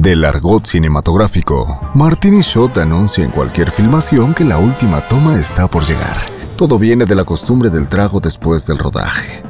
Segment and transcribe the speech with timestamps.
[0.00, 5.82] Del argot cinematográfico, Martini Shot anuncia en cualquier filmación que la última toma está por
[5.82, 6.16] llegar.
[6.56, 9.42] Todo viene de la costumbre del trago después del rodaje.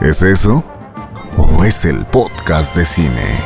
[0.00, 0.64] ¿Es eso?
[1.36, 3.42] ¿O es el podcast de cine?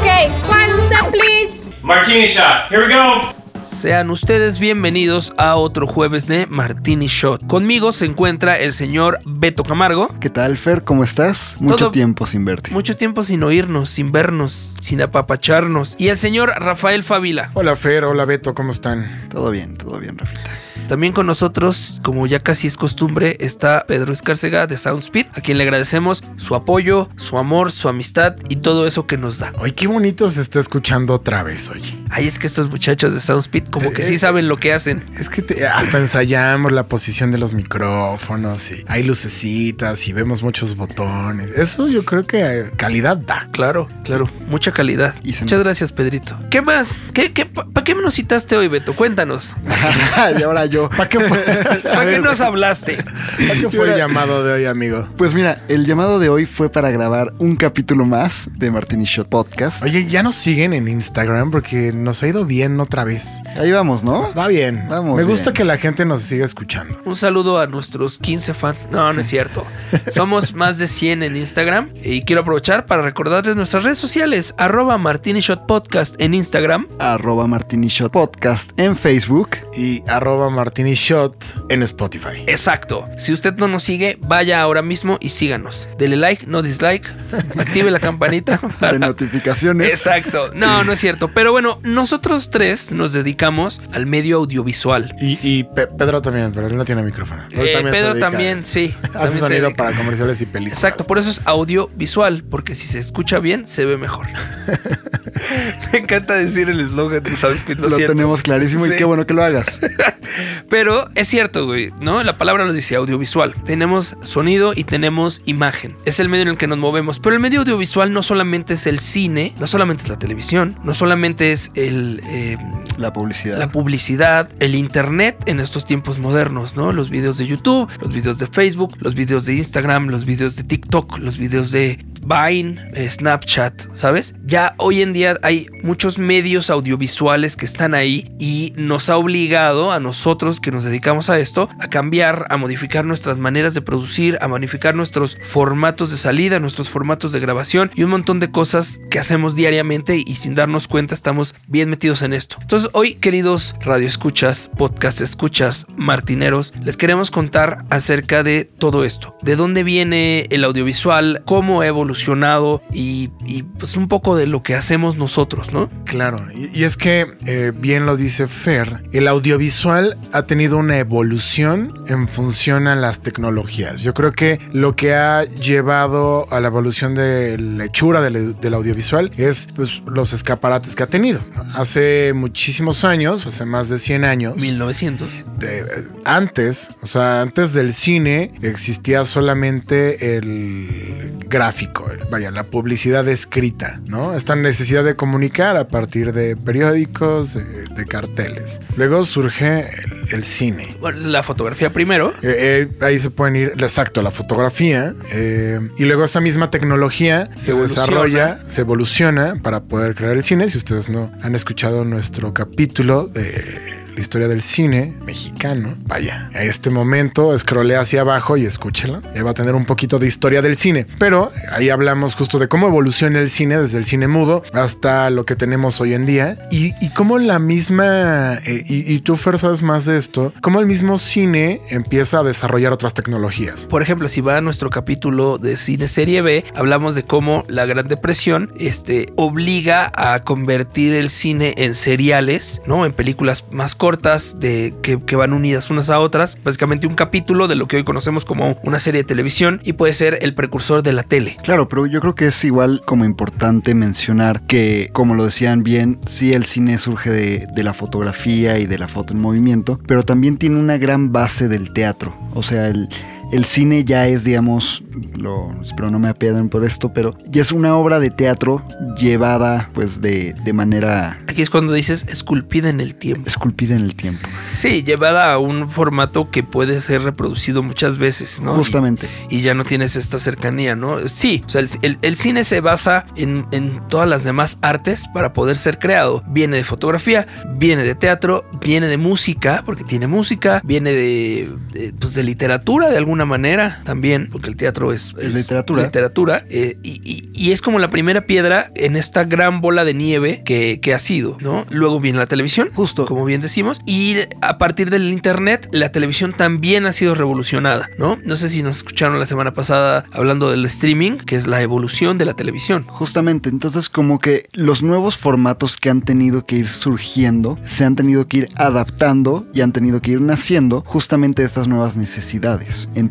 [0.00, 1.76] Okay, Kwanzaa, please.
[1.82, 2.70] Martini shot.
[2.70, 3.37] Here we go.
[3.68, 7.46] Sean ustedes bienvenidos a otro jueves de Martini Shot.
[7.46, 10.08] Conmigo se encuentra el señor Beto Camargo.
[10.20, 10.82] ¿Qué tal, Fer?
[10.84, 11.56] ¿Cómo estás?
[11.60, 12.70] Mucho Todo- tiempo sin verte.
[12.72, 15.94] Mucho tiempo sin oírnos, sin vernos, sin apapacharnos.
[15.98, 17.50] Y el señor Rafael Favila.
[17.54, 19.28] Hola Fer, hola Beto, ¿cómo están?
[19.30, 20.50] Todo bien, todo bien, Rafita.
[20.88, 25.58] También con nosotros, como ya casi es costumbre, está Pedro Escárcega de Soundspeed, a quien
[25.58, 29.52] le agradecemos su apoyo, su amor, su amistad y todo eso que nos da.
[29.62, 31.96] Ay, qué bonito se está escuchando otra vez, oye.
[32.10, 35.04] Ay, es que estos muchachos de Soundspeed como que sí Eh, saben lo que hacen.
[35.18, 40.42] Es que te- hasta ensayamos la posición de los micrófonos y hay lucecitas y vemos
[40.42, 41.50] muchos botones.
[41.56, 43.48] Eso yo creo que eh, calidad da.
[43.52, 45.14] Claro, claro, mucha calidad.
[45.22, 46.38] Y Muchas gracias, Pedrito.
[46.50, 46.96] ¿Qué más?
[47.12, 48.94] ¿Qué, qué, ¿Para qué me nos citaste hoy, Beto?
[48.94, 49.54] Cuéntanos.
[50.38, 50.77] y ahora yo.
[50.88, 51.38] ¿Para qué fue,
[51.82, 52.96] ¿Para qué nos hablaste?
[53.02, 55.08] ¿Para qué fue el llamado de hoy, amigo?
[55.16, 59.28] Pues mira, el llamado de hoy fue para grabar un capítulo más de Martini Shot
[59.28, 59.82] Podcast.
[59.82, 63.40] Oye, ya nos siguen en Instagram porque nos ha ido bien otra vez.
[63.58, 64.32] Ahí vamos, ¿no?
[64.34, 64.86] Va bien.
[64.88, 65.54] Vamos Me gusta bien.
[65.54, 66.98] que la gente nos siga escuchando.
[67.04, 68.88] Un saludo a nuestros 15 fans.
[68.90, 69.66] No, no es cierto.
[70.10, 71.88] Somos más de 100 en Instagram.
[72.02, 74.54] Y quiero aprovechar para recordarles nuestras redes sociales.
[74.58, 76.86] Arroba Martini Shot Podcast en Instagram.
[76.98, 79.50] Arroba Martini Shot Podcast en Facebook.
[79.76, 82.44] Y arroba Martini Shot en Spotify.
[82.46, 83.08] Exacto.
[83.18, 85.88] Si usted no nos sigue, vaya ahora mismo y síganos.
[85.98, 87.06] Dele like, no dislike.
[87.58, 88.58] Active la campanita.
[88.80, 89.88] para- De notificaciones.
[89.90, 90.50] Exacto.
[90.54, 91.28] No, no es cierto.
[91.32, 95.14] Pero bueno, nosotros tres nos dedicamos al medio audiovisual.
[95.20, 97.44] Y, y Pe- Pedro también, pero él no tiene micrófono.
[97.50, 98.94] Eh, Pedro también, sí.
[99.14, 100.78] Hace sonido para comerciales y películas.
[100.78, 104.26] Exacto, por eso es audiovisual, porque si se escucha bien, se ve mejor.
[105.92, 108.14] Me encanta decir el eslogan de Soundspeed, lo, Lo siento.
[108.14, 108.92] tenemos clarísimo Sí.
[108.94, 109.80] y qué bueno que lo hagas.
[110.68, 112.22] Pero es cierto, güey, ¿no?
[112.22, 113.54] La palabra lo dice audiovisual.
[113.64, 115.96] Tenemos sonido y tenemos imagen.
[116.04, 117.18] Es el medio en el que nos movemos.
[117.18, 120.94] Pero el medio audiovisual no solamente es el cine, no solamente es la televisión, no
[120.94, 122.56] solamente es el, eh,
[122.98, 123.58] La publicidad.
[123.58, 126.92] la publicidad, el internet en estos tiempos modernos, ¿no?
[126.92, 130.64] Los videos de YouTube, los videos de Facebook, los videos de Instagram, los videos de
[130.64, 134.34] TikTok, los videos de Vine, eh, Snapchat, ¿sabes?
[134.44, 139.92] Ya hoy en día hay muchos medios audiovisuales que están ahí y nos ha obligado
[139.92, 144.38] a nosotros que nos dedicamos a esto a cambiar, a modificar nuestras maneras de producir,
[144.40, 149.00] a modificar nuestros formatos de salida, nuestros formatos de grabación y un montón de cosas
[149.10, 152.58] que hacemos diariamente y sin darnos cuenta estamos bien metidos en esto.
[152.60, 159.36] Entonces hoy, queridos radioescuchas, podcast escuchas, martineros, les queremos contar acerca de todo esto.
[159.42, 164.62] De dónde viene el audiovisual, cómo ha evolucionado y, y, pues un poco de lo
[164.62, 165.88] que hacemos nosotros, ¿no?
[166.04, 170.98] Claro, y, y es que, eh, bien lo dice Fer, el audiovisual ha tenido una
[170.98, 174.02] evolución en función a las tecnologías.
[174.02, 178.74] Yo creo que lo que ha llevado a la evolución de la hechura del, del
[178.74, 181.40] audiovisual es pues, los escaparates que ha tenido.
[181.74, 185.44] Hace muchísimos años, hace más de 100 años, 1900.
[185.58, 185.84] de- eh,
[186.24, 194.00] antes, o sea, antes del cine existía solamente el gráfico, el- vaya, la publicidad escrita,
[194.06, 194.34] ¿no?
[194.34, 198.80] Esta necesidad de comunicar a partir de periódicos, de, de carteles.
[198.96, 200.96] Luego surge el, el cine.
[201.14, 202.30] La fotografía primero.
[202.42, 205.14] Eh, eh, ahí se pueden ir, exacto, la fotografía.
[205.32, 210.68] eh, y luego esa misma tecnología se desarrolla, se evoluciona para poder crear el cine.
[210.68, 216.64] Si ustedes no han escuchado nuestro capítulo de la historia del cine mexicano, vaya, a
[216.64, 219.22] este momento scrollea hacia abajo y escúchelo.
[219.32, 221.06] Ahí va a tener un poquito de historia del cine.
[221.20, 225.44] Pero ahí hablamos justo de cómo evoluciona el cine desde el cine mudo hasta lo
[225.44, 226.58] que tenemos hoy en día.
[226.72, 230.86] Y, cómo la misma, eh, y, y tú Fer sabes más de esto, cómo el
[230.86, 233.86] mismo cine empieza a desarrollar otras tecnologías.
[233.86, 237.86] Por ejemplo, si va a nuestro capítulo de cine serie B, hablamos de cómo la
[237.86, 243.06] Gran Depresión este, obliga a convertir el cine en seriales, ¿no?
[243.06, 246.58] En películas más cortas de, que, que van unidas unas a otras.
[246.64, 250.12] Básicamente un capítulo de lo que hoy conocemos como una serie de televisión y puede
[250.12, 251.56] ser el precursor de la tele.
[251.62, 256.18] Claro, pero yo creo que es igual como importante mencionar que, como lo decían bien,
[256.26, 260.22] sí el cine surge de, de la fotografía y de la foto en movimiento, pero
[260.22, 262.34] también tiene una gran base del teatro.
[262.54, 263.08] O sea, el,
[263.52, 265.02] el cine ya es, digamos,
[265.36, 268.84] lo, espero no me apiaden por esto, pero ya es una obra de teatro
[269.16, 273.48] llevada pues de, de manera Aquí es cuando dices esculpida en el tiempo.
[273.48, 274.48] esculpida en el tiempo.
[274.74, 278.74] Sí, llevada a un formato que puede ser reproducido muchas veces, ¿no?
[278.74, 279.26] Justamente.
[279.50, 281.26] Y, y ya no tienes esta cercanía, ¿no?
[281.28, 285.26] Sí, o sea, el, el- el cine se basa en, en todas las demás artes
[285.32, 286.44] para poder ser creado.
[286.48, 292.12] Viene de fotografía, viene de teatro, viene de música, porque tiene música, viene de, de,
[292.18, 296.02] pues, de literatura de alguna manera también, porque el teatro es, Es literatura.
[296.02, 300.14] literatura, eh, y, y- y es como la primera piedra en esta gran bola de
[300.14, 301.84] nieve que, que ha sido, ¿no?
[301.90, 303.24] Luego viene la televisión, Justo.
[303.26, 308.38] como bien decimos, y a partir del internet, la televisión también ha sido revolucionada, ¿no?
[308.44, 312.38] No sé si nos escucharon la semana pasada hablando del streaming, que es la evolución
[312.38, 313.02] de la televisión.
[313.08, 318.14] Justamente, entonces como que los nuevos formatos que han tenido que ir surgiendo se han
[318.16, 323.08] tenido que ir adaptando y han tenido que ir naciendo justamente estas nuevas necesidades.
[323.14, 323.27] Entonces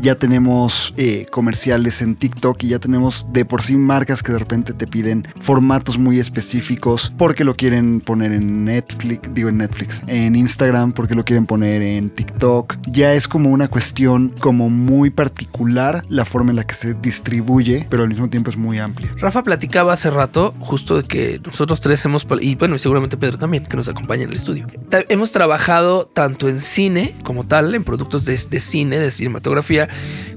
[0.00, 4.38] ya tenemos eh, comerciales en TikTok y ya tenemos de por sí marcas que de
[4.38, 10.02] repente te piden formatos muy específicos porque lo quieren poner en Netflix, digo en Netflix,
[10.06, 12.76] en Instagram porque lo quieren poner en TikTok.
[12.88, 17.86] Ya es como una cuestión como muy particular la forma en la que se distribuye,
[17.90, 19.10] pero al mismo tiempo es muy amplia.
[19.18, 23.38] Rafa platicaba hace rato justo de que nosotros tres hemos, y bueno, y seguramente Pedro
[23.38, 24.66] también, que nos acompaña en el estudio,
[25.08, 29.88] hemos trabajado tanto en cine como tal, en productos de, cine, de cinematografía,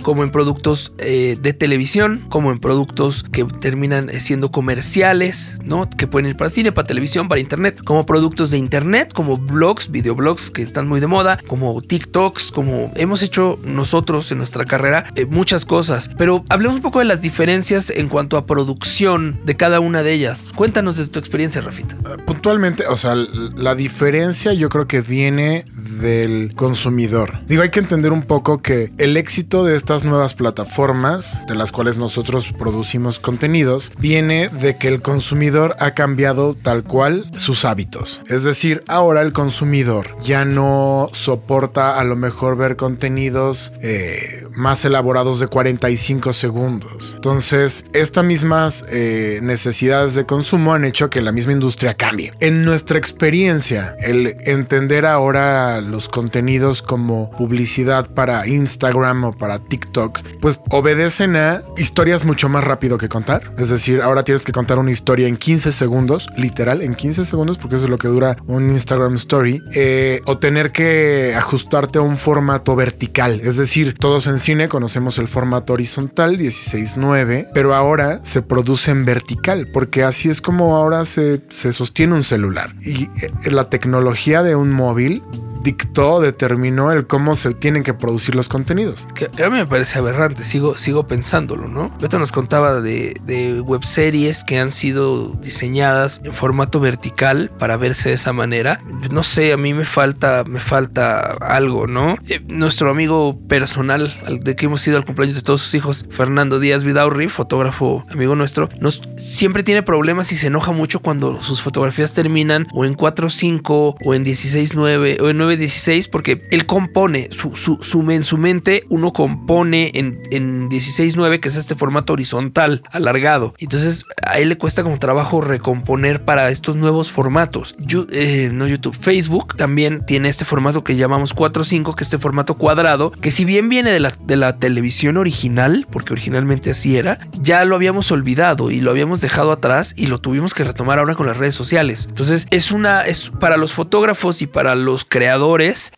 [0.02, 5.90] como en productos eh, de televisión, como en productos que terminan eh, siendo comerciales, ¿no?
[5.90, 9.92] Que pueden ir para cine, para televisión, para internet, como productos de internet, como blogs,
[9.92, 15.06] videoblogs que están muy de moda, como TikToks, como hemos hecho nosotros en nuestra carrera,
[15.16, 16.10] eh, muchas cosas.
[16.18, 20.14] Pero hablemos un poco de las diferencias en cuanto a producción de cada una de
[20.14, 20.50] ellas.
[20.56, 21.98] Cuéntanos de tu experiencia, Rafita.
[22.26, 25.66] Puntualmente, o sea, la diferencia yo creo que viene
[26.00, 27.40] del consumidor.
[27.48, 31.72] Digo, hay que entender un poco que el éxito de estas nuevas plataformas, de las
[31.72, 38.22] cuales nosotros producimos contenidos, viene de que el consumidor ha cambiado tal cual sus hábitos.
[38.28, 44.86] Es decir, ahora el consumidor ya no soporta a lo mejor ver contenidos eh, más
[44.86, 47.14] elaborados de 45 segundos.
[47.16, 52.32] Entonces, estas mismas eh, necesidades de consumo han hecho que la misma industria cambie.
[52.40, 60.20] En nuestra experiencia, el entender ahora los contenidos como publicidad para Instagram o para TikTok,
[60.40, 63.54] pues obedecen a historias mucho más rápido que contar.
[63.58, 67.58] Es decir, ahora tienes que contar una historia en 15 segundos, literal, en 15 segundos,
[67.58, 72.02] porque eso es lo que dura un Instagram Story, eh, o tener que ajustarte a
[72.02, 73.42] un formato vertical.
[73.44, 79.06] Es decir, todos en cine conocemos el formato horizontal 16.9, pero ahora se produce en
[79.06, 82.76] vertical, porque así es como ahora se, se sostiene un celular.
[82.82, 85.24] Y eh, la tecnología de un móvil
[85.66, 89.08] dictó, determinó el cómo se tienen que producir los contenidos.
[89.16, 91.92] Que, a mí me parece aberrante, sigo, sigo pensándolo, ¿no?
[92.00, 98.10] Beto nos contaba de, de webseries que han sido diseñadas en formato vertical para verse
[98.10, 98.80] de esa manera.
[99.12, 102.16] No sé, a mí me falta, me falta algo, ¿no?
[102.28, 106.06] Eh, nuestro amigo personal, al de que hemos ido al cumpleaños de todos sus hijos,
[106.12, 108.70] Fernando Díaz Vidaurri, fotógrafo amigo nuestro,
[109.18, 114.14] siempre tiene problemas y se enoja mucho cuando sus fotografías terminan o en 4.5 o
[114.14, 119.14] en 16.9 o en 9.16 porque él compone, su, su, su- en su mente uno
[119.14, 123.54] compone en, en 16.9 que es este formato horizontal, alargado.
[123.58, 127.76] Entonces a él le cuesta como trabajo recomponer para estos nuevos formatos.
[128.12, 132.56] Eh, no YouTube, Facebook también tiene este formato que llamamos 4.5 que es este formato
[132.56, 137.20] cuadrado que si bien viene de la, de la televisión original, porque originalmente así era,
[137.42, 141.16] ya lo habíamos olvidado y lo habíamos dejado atrás y lo tuvimos que retomar ahora
[141.16, 142.06] con las redes sociales.
[142.10, 145.92] Entonces es una, es para los fotógrafos y para los creadores, es,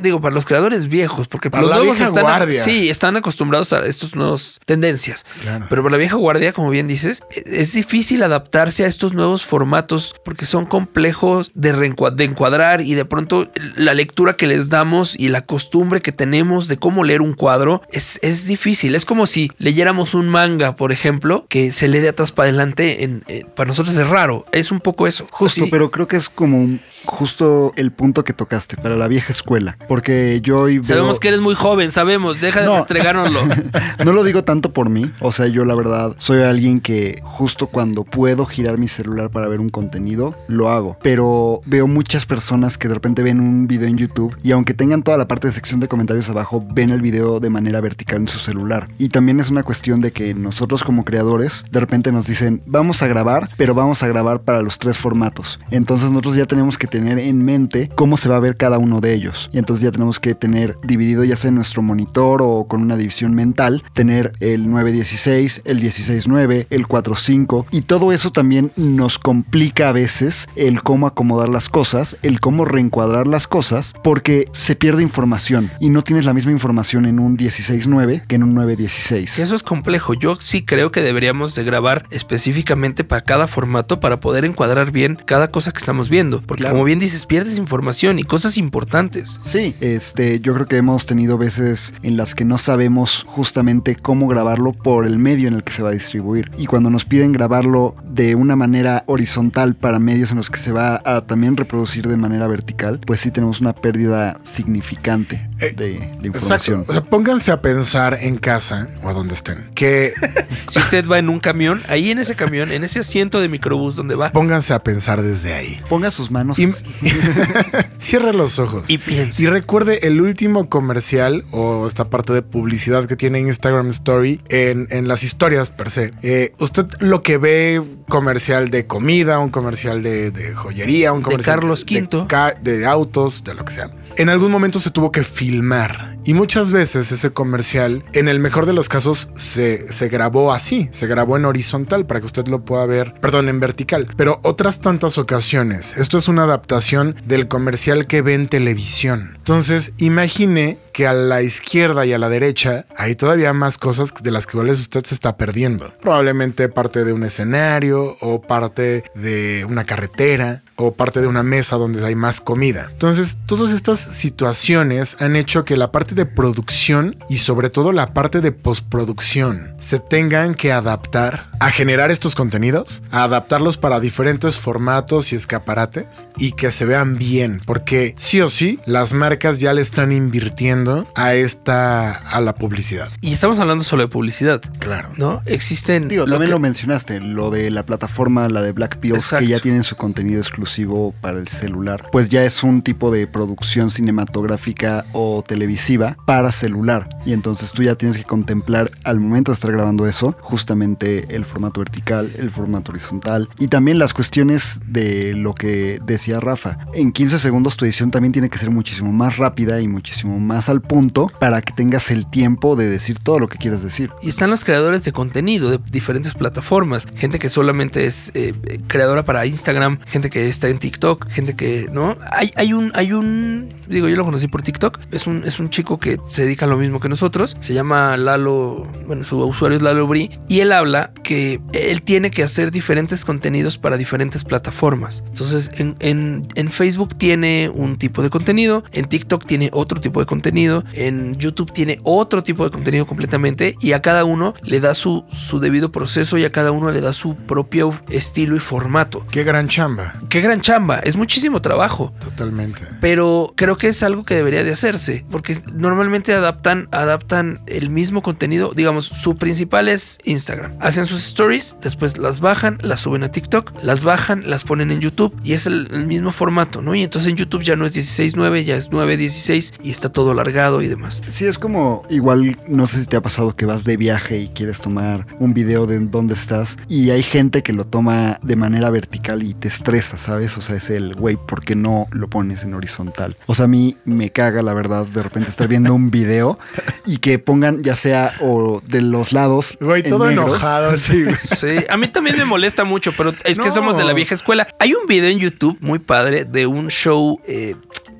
[0.00, 2.62] digo, para los creadores viejos, porque Para los nuevos están, guardia.
[2.62, 5.26] sí, están acostumbrados a estas nuevas tendencias.
[5.42, 5.66] Claro.
[5.68, 10.14] Pero para la vieja guardia, como bien dices, es difícil adaptarse a estos nuevos formatos
[10.24, 15.28] porque son complejos de, de encuadrar y de pronto la lectura que les damos y
[15.28, 18.94] la costumbre que tenemos de cómo leer un cuadro es, es difícil.
[18.94, 23.04] Es como si leyéramos un manga, por ejemplo, que se lee de atrás para adelante.
[23.04, 24.44] En, eh, para nosotros es raro.
[24.52, 25.26] Es un poco eso.
[25.30, 29.32] Justo, Así- pero creo que es como justo el punto que tocaste para la vieja
[29.32, 29.78] escuela.
[29.88, 32.38] Porque yo hoy veo- Sabemos que eres muy joven, sabemos.
[32.38, 32.76] Deja de No.
[32.76, 33.40] restregárnoslo.
[34.04, 35.10] no lo digo tanto por mí.
[35.20, 39.48] O sea, yo la verdad soy alguien que justo cuando puedo girar mi celular para
[39.48, 40.98] ver un contenido, lo hago.
[41.02, 45.02] Pero veo muchas personas que de repente ven un video en YouTube y aunque tengan
[45.02, 48.28] toda la parte de sección de comentarios abajo, ven el video de manera vertical en
[48.28, 48.88] su celular.
[48.98, 53.02] Y también es una cuestión de que nosotros como creadores de repente nos dicen, vamos
[53.02, 55.58] a grabar, pero vamos a grabar para los tres formatos.
[55.70, 58.78] Entonces nosotros ya tenemos que tener en mente cómo se va a ver cada cada
[58.78, 59.50] uno de ellos.
[59.52, 62.96] Y entonces ya tenemos que tener dividido ya sea en nuestro monitor o con una
[62.96, 69.90] división mental, tener el 916, el 169, el 45 y todo eso también nos complica
[69.90, 75.02] a veces el cómo acomodar las cosas, el cómo reencuadrar las cosas, porque se pierde
[75.02, 79.38] información y no tienes la misma información en un 16.9 que en un 916.
[79.38, 80.14] Eso es complejo.
[80.14, 85.18] Yo sí creo que deberíamos de grabar específicamente para cada formato para poder encuadrar bien
[85.26, 86.40] cada cosa que estamos viendo.
[86.40, 86.76] Porque Claro.
[86.76, 89.40] como bien dices, pierdes información y cosas importantes.
[89.42, 94.28] Sí, este, yo creo que hemos tenido veces en las que no sabemos justamente cómo
[94.28, 96.50] grabarlo por el medio en el que se va a distribuir.
[96.58, 100.72] Y cuando nos piden grabarlo de una manera horizontal para medios en los que se
[100.72, 105.84] va a también reproducir de manera vertical, pues sí tenemos una pérdida significante Eh, de,
[105.84, 106.26] de Exacto.
[106.26, 106.84] información.
[106.88, 109.70] O sea, pónganse a pensar en casa o a donde estén.
[109.74, 110.12] Que
[110.68, 113.96] Si usted va en un camión, ahí en ese camión, en ese asiento de microbús
[113.96, 115.80] donde va, pónganse a pensar desde ahí.
[115.88, 116.58] Ponga sus manos.
[116.58, 116.84] Y- así.
[117.98, 118.88] Cierre los ojos.
[118.90, 119.42] y piensa.
[119.42, 124.86] Y recuerde el último comercial o esta parte de publicidad que tiene Instagram Story en,
[124.90, 126.12] en las historias per se.
[126.22, 131.24] Eh, usted lo que ve comercial de comida, un comercial de, de joyería, un De
[131.24, 132.26] comercial Carlos de, V.
[132.28, 133.90] ca- de autos, de lo que sea.
[134.16, 138.66] En algún momento se tuvo que filmar y muchas veces ese comercial, en el mejor
[138.66, 142.64] de los casos, se, se grabó así, se grabó en horizontal para que usted lo
[142.64, 144.08] pueda ver, perdón, en vertical.
[144.16, 149.34] Pero otras tantas ocasiones, esto es una adaptación del comercial que ve en televisión.
[149.36, 154.30] Entonces, imagine que a la izquierda y a la derecha hay todavía más cosas de
[154.30, 155.92] las que usted se está perdiendo.
[156.00, 161.76] Probablemente parte de un escenario o parte de una carretera o parte de una mesa
[161.76, 162.88] donde hay más comida.
[162.90, 168.12] Entonces, todas estas situaciones han hecho que la parte de producción y sobre todo la
[168.14, 174.58] parte de postproducción se tengan que adaptar a generar estos contenidos, a adaptarlos para diferentes
[174.58, 179.72] formatos y escaparates y que se vean bien, porque sí o sí las marcas ya
[179.72, 183.08] le están invirtiendo a esta a la publicidad.
[183.20, 185.10] Y estamos hablando solo de publicidad, Claro.
[185.16, 185.42] ¿no?
[185.46, 186.08] Existen.
[186.08, 189.46] Digo, lo también que- lo mencionaste, lo de la plataforma, la de Black Pills, que
[189.46, 192.08] ya tienen su contenido exclusivo para el celular.
[192.12, 197.08] Pues ya es un tipo de producción cinematográfica o televisiva para celular.
[197.26, 201.44] Y entonces tú ya tienes que contemplar al momento de estar grabando eso, justamente el
[201.44, 206.78] formato vertical, el formato horizontal y también las cuestiones de lo que decía Rafa.
[206.94, 210.68] En 15 segundos tu edición también tiene que ser muchísimo más rápida y muchísimo más
[210.68, 214.10] al punto para que tengas el tiempo de decir todo lo que quieres decir.
[214.22, 217.06] Y están los creadores de contenido de diferentes plataformas.
[217.16, 218.54] Gente que solamente es eh,
[218.86, 222.16] creadora para Instagram, gente que está en TikTok, gente que, ¿no?
[222.30, 225.00] Hay, hay un, hay un, digo, yo lo conocí por TikTok.
[225.10, 227.56] Es un, es un chico que se dedica a lo mismo que nosotros.
[227.60, 230.30] Se llama Lalo, bueno, su usuario es Lalo Bri.
[230.48, 235.24] Y él habla que él tiene que hacer diferentes contenidos para diferentes plataformas.
[235.28, 240.20] Entonces, en, en, en Facebook tiene un tipo de contenido, en TikTok tiene otro tipo
[240.20, 244.80] de contenido, en YouTube tiene otro tipo de contenido completamente y a cada uno le
[244.80, 248.60] da su, su debido proceso y a cada uno le da su propio estilo y
[248.60, 249.26] formato.
[249.30, 250.14] Qué gran chamba.
[250.28, 252.12] Qué gran chamba, es muchísimo trabajo.
[252.20, 252.82] Totalmente.
[253.00, 258.22] Pero creo que es algo que debería de hacerse, porque normalmente adaptan, adaptan el mismo
[258.22, 258.72] contenido.
[258.74, 260.72] Digamos, su principal es Instagram.
[260.80, 265.00] Hacen sus stories, después las bajan, las suben a TikTok, las bajan, las ponen en
[265.00, 266.94] YouTube y es el, mismo formato, ¿no?
[266.94, 270.82] Y entonces en YouTube ya no es 16.9, ya es 9.16 y está todo alargado
[270.82, 271.22] y demás.
[271.28, 274.48] Sí, es como igual, no sé si te ha pasado que vas de viaje y
[274.48, 278.90] quieres tomar un video de dónde estás y hay gente que lo toma de manera
[278.90, 280.56] vertical y te estresa, ¿sabes?
[280.58, 283.36] O sea, es el, güey, ¿por qué no lo pones en horizontal?
[283.46, 286.56] O sea, a mí me caga, la verdad, de repente estar viendo un video
[287.04, 289.76] y que pongan ya sea o de los lados.
[289.80, 290.42] Güey, en todo negro.
[290.44, 290.94] enojado.
[291.36, 294.66] Sí, a mí también me molesta mucho, pero es que somos de la vieja escuela.
[294.78, 297.74] Hay un video en YouTube muy padre de un show eh,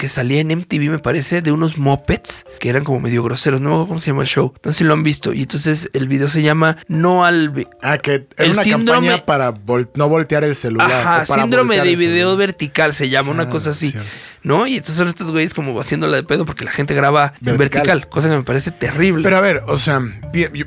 [0.04, 3.58] que salía en MTV, me parece, de unos mopeds que eran como medio groseros.
[3.60, 4.52] No me acuerdo cómo se llama el show.
[4.62, 5.32] No sé si lo han visto.
[5.32, 7.66] Y entonces el video se llama No al.
[7.82, 10.92] Ah, que era El una síndrome- campaña para vol- no voltear el celular.
[10.92, 13.92] Ajá, síndrome de video vertical se llama, una Ah, cosa así.
[13.92, 14.08] cierto.
[14.42, 14.66] ¿No?
[14.66, 17.58] Y entonces son estos güeyes como haciéndola de pedo porque la gente graba en Vertical.
[17.86, 19.22] vertical, cosa que me parece terrible.
[19.24, 20.02] Pero a ver, o sea,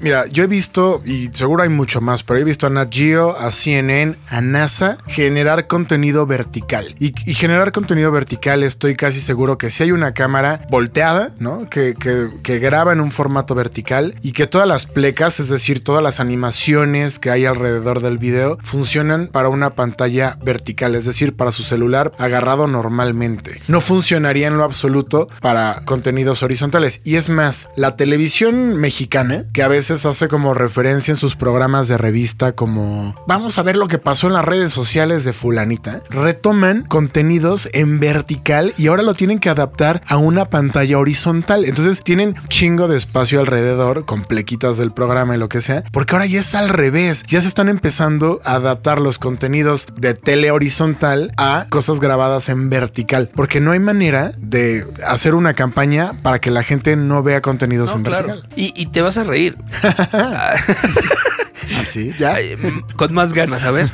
[0.02, 3.38] mira, yo he visto, y seguro hay mucho más, pero he visto a Nat Geo,
[3.38, 6.96] a CNN, a NASA generar contenido vertical.
[7.00, 11.70] Y, y generar contenido vertical estoy casi seguro que si hay una cámara volteada, ¿no?
[11.70, 15.84] Que, que- que graba en un formato vertical y que todas las plecas, es decir,
[15.84, 21.34] todas las animaciones que hay alrededor del video, funcionan para una pantalla vertical, es decir,
[21.36, 23.62] para su celular agarrado normalmente.
[23.68, 27.02] No funcionaría en lo absoluto para contenidos horizontales.
[27.04, 31.88] Y es más, la televisión mexicana, que a veces hace como referencia en sus programas
[31.88, 36.02] de revista como vamos a ver lo que pasó en las redes sociales de fulanita,
[36.10, 41.66] retoman contenidos en vertical y ahora lo tienen que adaptar a una pantalla horizontal.
[41.66, 46.14] Entonces tienen chingo de espacio alrededor con plequitas del programa y lo que sea, porque
[46.16, 47.24] ahora ya es al revés.
[47.28, 52.70] Ya se están empezando a adaptar los contenidos de tele horizontal a cosas grabadas en
[52.70, 57.42] vertical, porque no hay manera de hacer una campaña para que la gente no vea
[57.42, 58.28] contenidos No, en claro.
[58.28, 58.50] vertical.
[58.58, 59.58] Y, y te vas a reír.
[61.80, 62.12] Así.
[62.20, 62.34] ¿Ya?
[62.36, 63.90] Ay, mm, Con más ganas, a ver.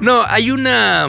[0.00, 1.08] No, hay una.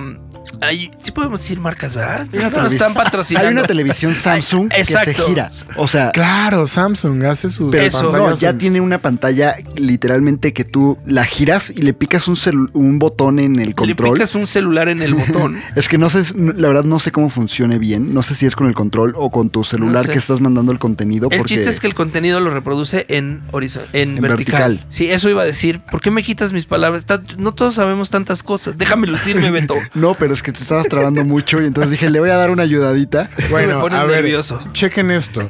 [0.62, 2.28] Hay, sí podemos decir marcas, ¿verdad?
[2.32, 3.48] Hay una No nos están patrocinando.
[3.48, 5.50] Hay una televisión Samsung que se gira.
[5.78, 8.04] O sea, Claro, Samsung hace sus pero Eso.
[8.04, 12.28] no, pantallas ya en- tiene una pantalla literalmente que tú la giras y le picas
[12.28, 14.14] un, botón en el Le control.
[14.14, 15.60] picas un celular en el botón.
[15.76, 18.14] Es que no sé, la verdad no sé cómo funcione bien.
[18.14, 20.12] No sé si es con el control o con tu celular sé.
[20.12, 21.28] que estás mandando el contenido.
[21.32, 24.72] El porque chiste es que el contenido lo reproduce en, horizo- en, En vertical.
[24.74, 24.86] vertical.
[24.90, 25.82] Sí, eso iba a decir.
[25.90, 27.06] ¿Por qué me quitas mis palabras?
[27.38, 28.78] No todos sabemos tantas cosas.
[28.78, 29.76] Déjame lucirme, Beto.
[29.96, 32.52] No, pero es que te estabas trabando mucho y entonces dije, le voy a dar
[32.52, 33.30] una ayudadita.
[33.38, 34.60] me Bueno, pones a ver, nervioso.
[34.74, 35.50] chequen esto.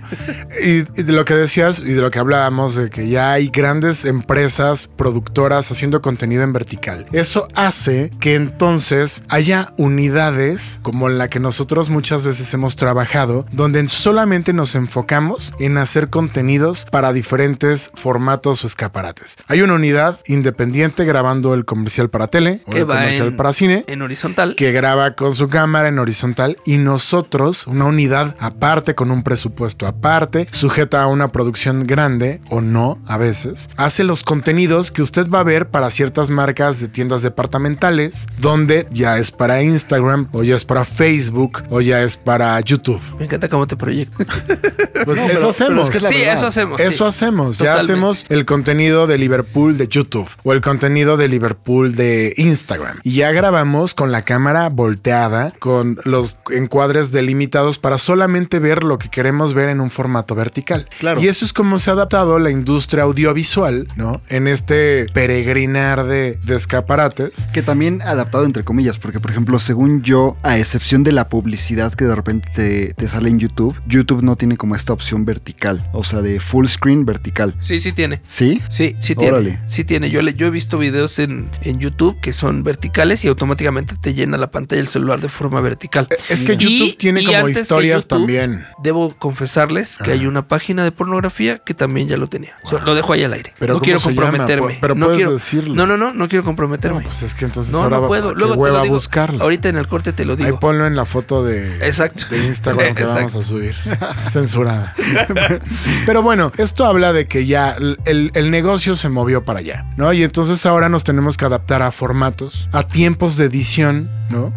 [0.63, 3.50] Y, y de lo que decías y de lo que hablábamos de que ya hay
[3.50, 7.06] grandes empresas productoras haciendo contenido en vertical.
[7.12, 13.86] Eso hace que entonces haya unidades como la que nosotros muchas veces hemos trabajado, donde
[13.88, 19.36] solamente nos enfocamos en hacer contenidos para diferentes formatos o escaparates.
[19.48, 23.54] Hay una unidad independiente grabando el comercial para tele o Que el comercial en- para
[23.54, 24.56] cine En horizontal.
[24.56, 29.88] que graba con su cámara en horizontal y nosotros, una unidad aparte con un presupuesto
[29.88, 35.29] aparte, sujeta a una producción grande o no a veces, hace los contenidos que usted
[35.29, 40.44] va a ver para ciertas marcas de tiendas departamentales, donde ya es para Instagram o
[40.44, 43.01] ya es para Facebook o ya es para YouTube.
[43.17, 44.27] Me encanta cómo te proyectas.
[45.05, 45.70] Pues No, eso pero- hacemos.
[45.70, 46.79] pero es que es la sí, eso hacemos.
[46.82, 47.10] Eso sí.
[47.10, 52.34] hacemos, ya hacemos el contenido de Liverpool de YouTube o el contenido de Liverpool de
[52.38, 53.00] Instagram.
[53.03, 58.98] Y ya grabamos con la cámara volteada, con los encuadres delimitados para solamente ver lo
[58.98, 60.90] que queremos ver en un formato vertical.
[61.00, 61.22] Claro.
[61.22, 64.22] Y eso es como se ha adaptado la industria audiovisual, ¿no?
[64.30, 67.48] En este peregrinar de, de escaparates.
[67.54, 71.94] Que también adaptado entre comillas, porque por ejemplo, según yo, a excepción de la publicidad
[71.94, 75.88] que de repente te, te sale en YouTube, YouTube no tiene como esta opción vertical,
[75.94, 77.56] o sea, de full screen vertical.
[77.60, 78.22] Sí, sí tiene.
[78.26, 78.62] ¿Sí?
[78.70, 79.32] Sí, sí tiene.
[79.32, 79.60] Órale.
[79.66, 80.10] Sí tiene.
[80.10, 84.14] Yo, le, yo he visto videos en, en YouTube que son verticales y automáticamente te
[84.14, 86.08] llena la pantalla del celular de forma vertical.
[86.30, 88.66] Es que Y- YouTube tiene y como historias YouTube, también.
[88.82, 92.56] Debo confesarles que hay una página de pornografía que también ya lo tenía.
[92.64, 93.53] O sea, lo dejo ahí al aire.
[93.60, 94.77] Pero no ¿cómo quiero comprometerme.
[94.82, 95.75] Pero no puedes quiero, decirlo.
[95.75, 96.98] No, no, no, no quiero comprometerme.
[97.00, 98.29] No, pues es que entonces no, ahora no va- puedo.
[98.34, 98.96] qué Luego te hueva lo digo.
[98.96, 99.44] buscarlo.
[99.44, 100.60] Ahorita en el corte te lo Ahí digo.
[100.60, 102.24] ponlo en la foto de, Exacto.
[102.29, 103.75] de Instagram que vamos a subir.
[104.29, 104.96] Censurada.
[106.06, 107.75] Pero bueno, esto habla de que ya
[108.06, 110.12] el, el negocio se movió para allá, ¿no?
[110.14, 114.10] Y entonces ahora nos tenemos que adaptar a formatos, a tiempos de edición,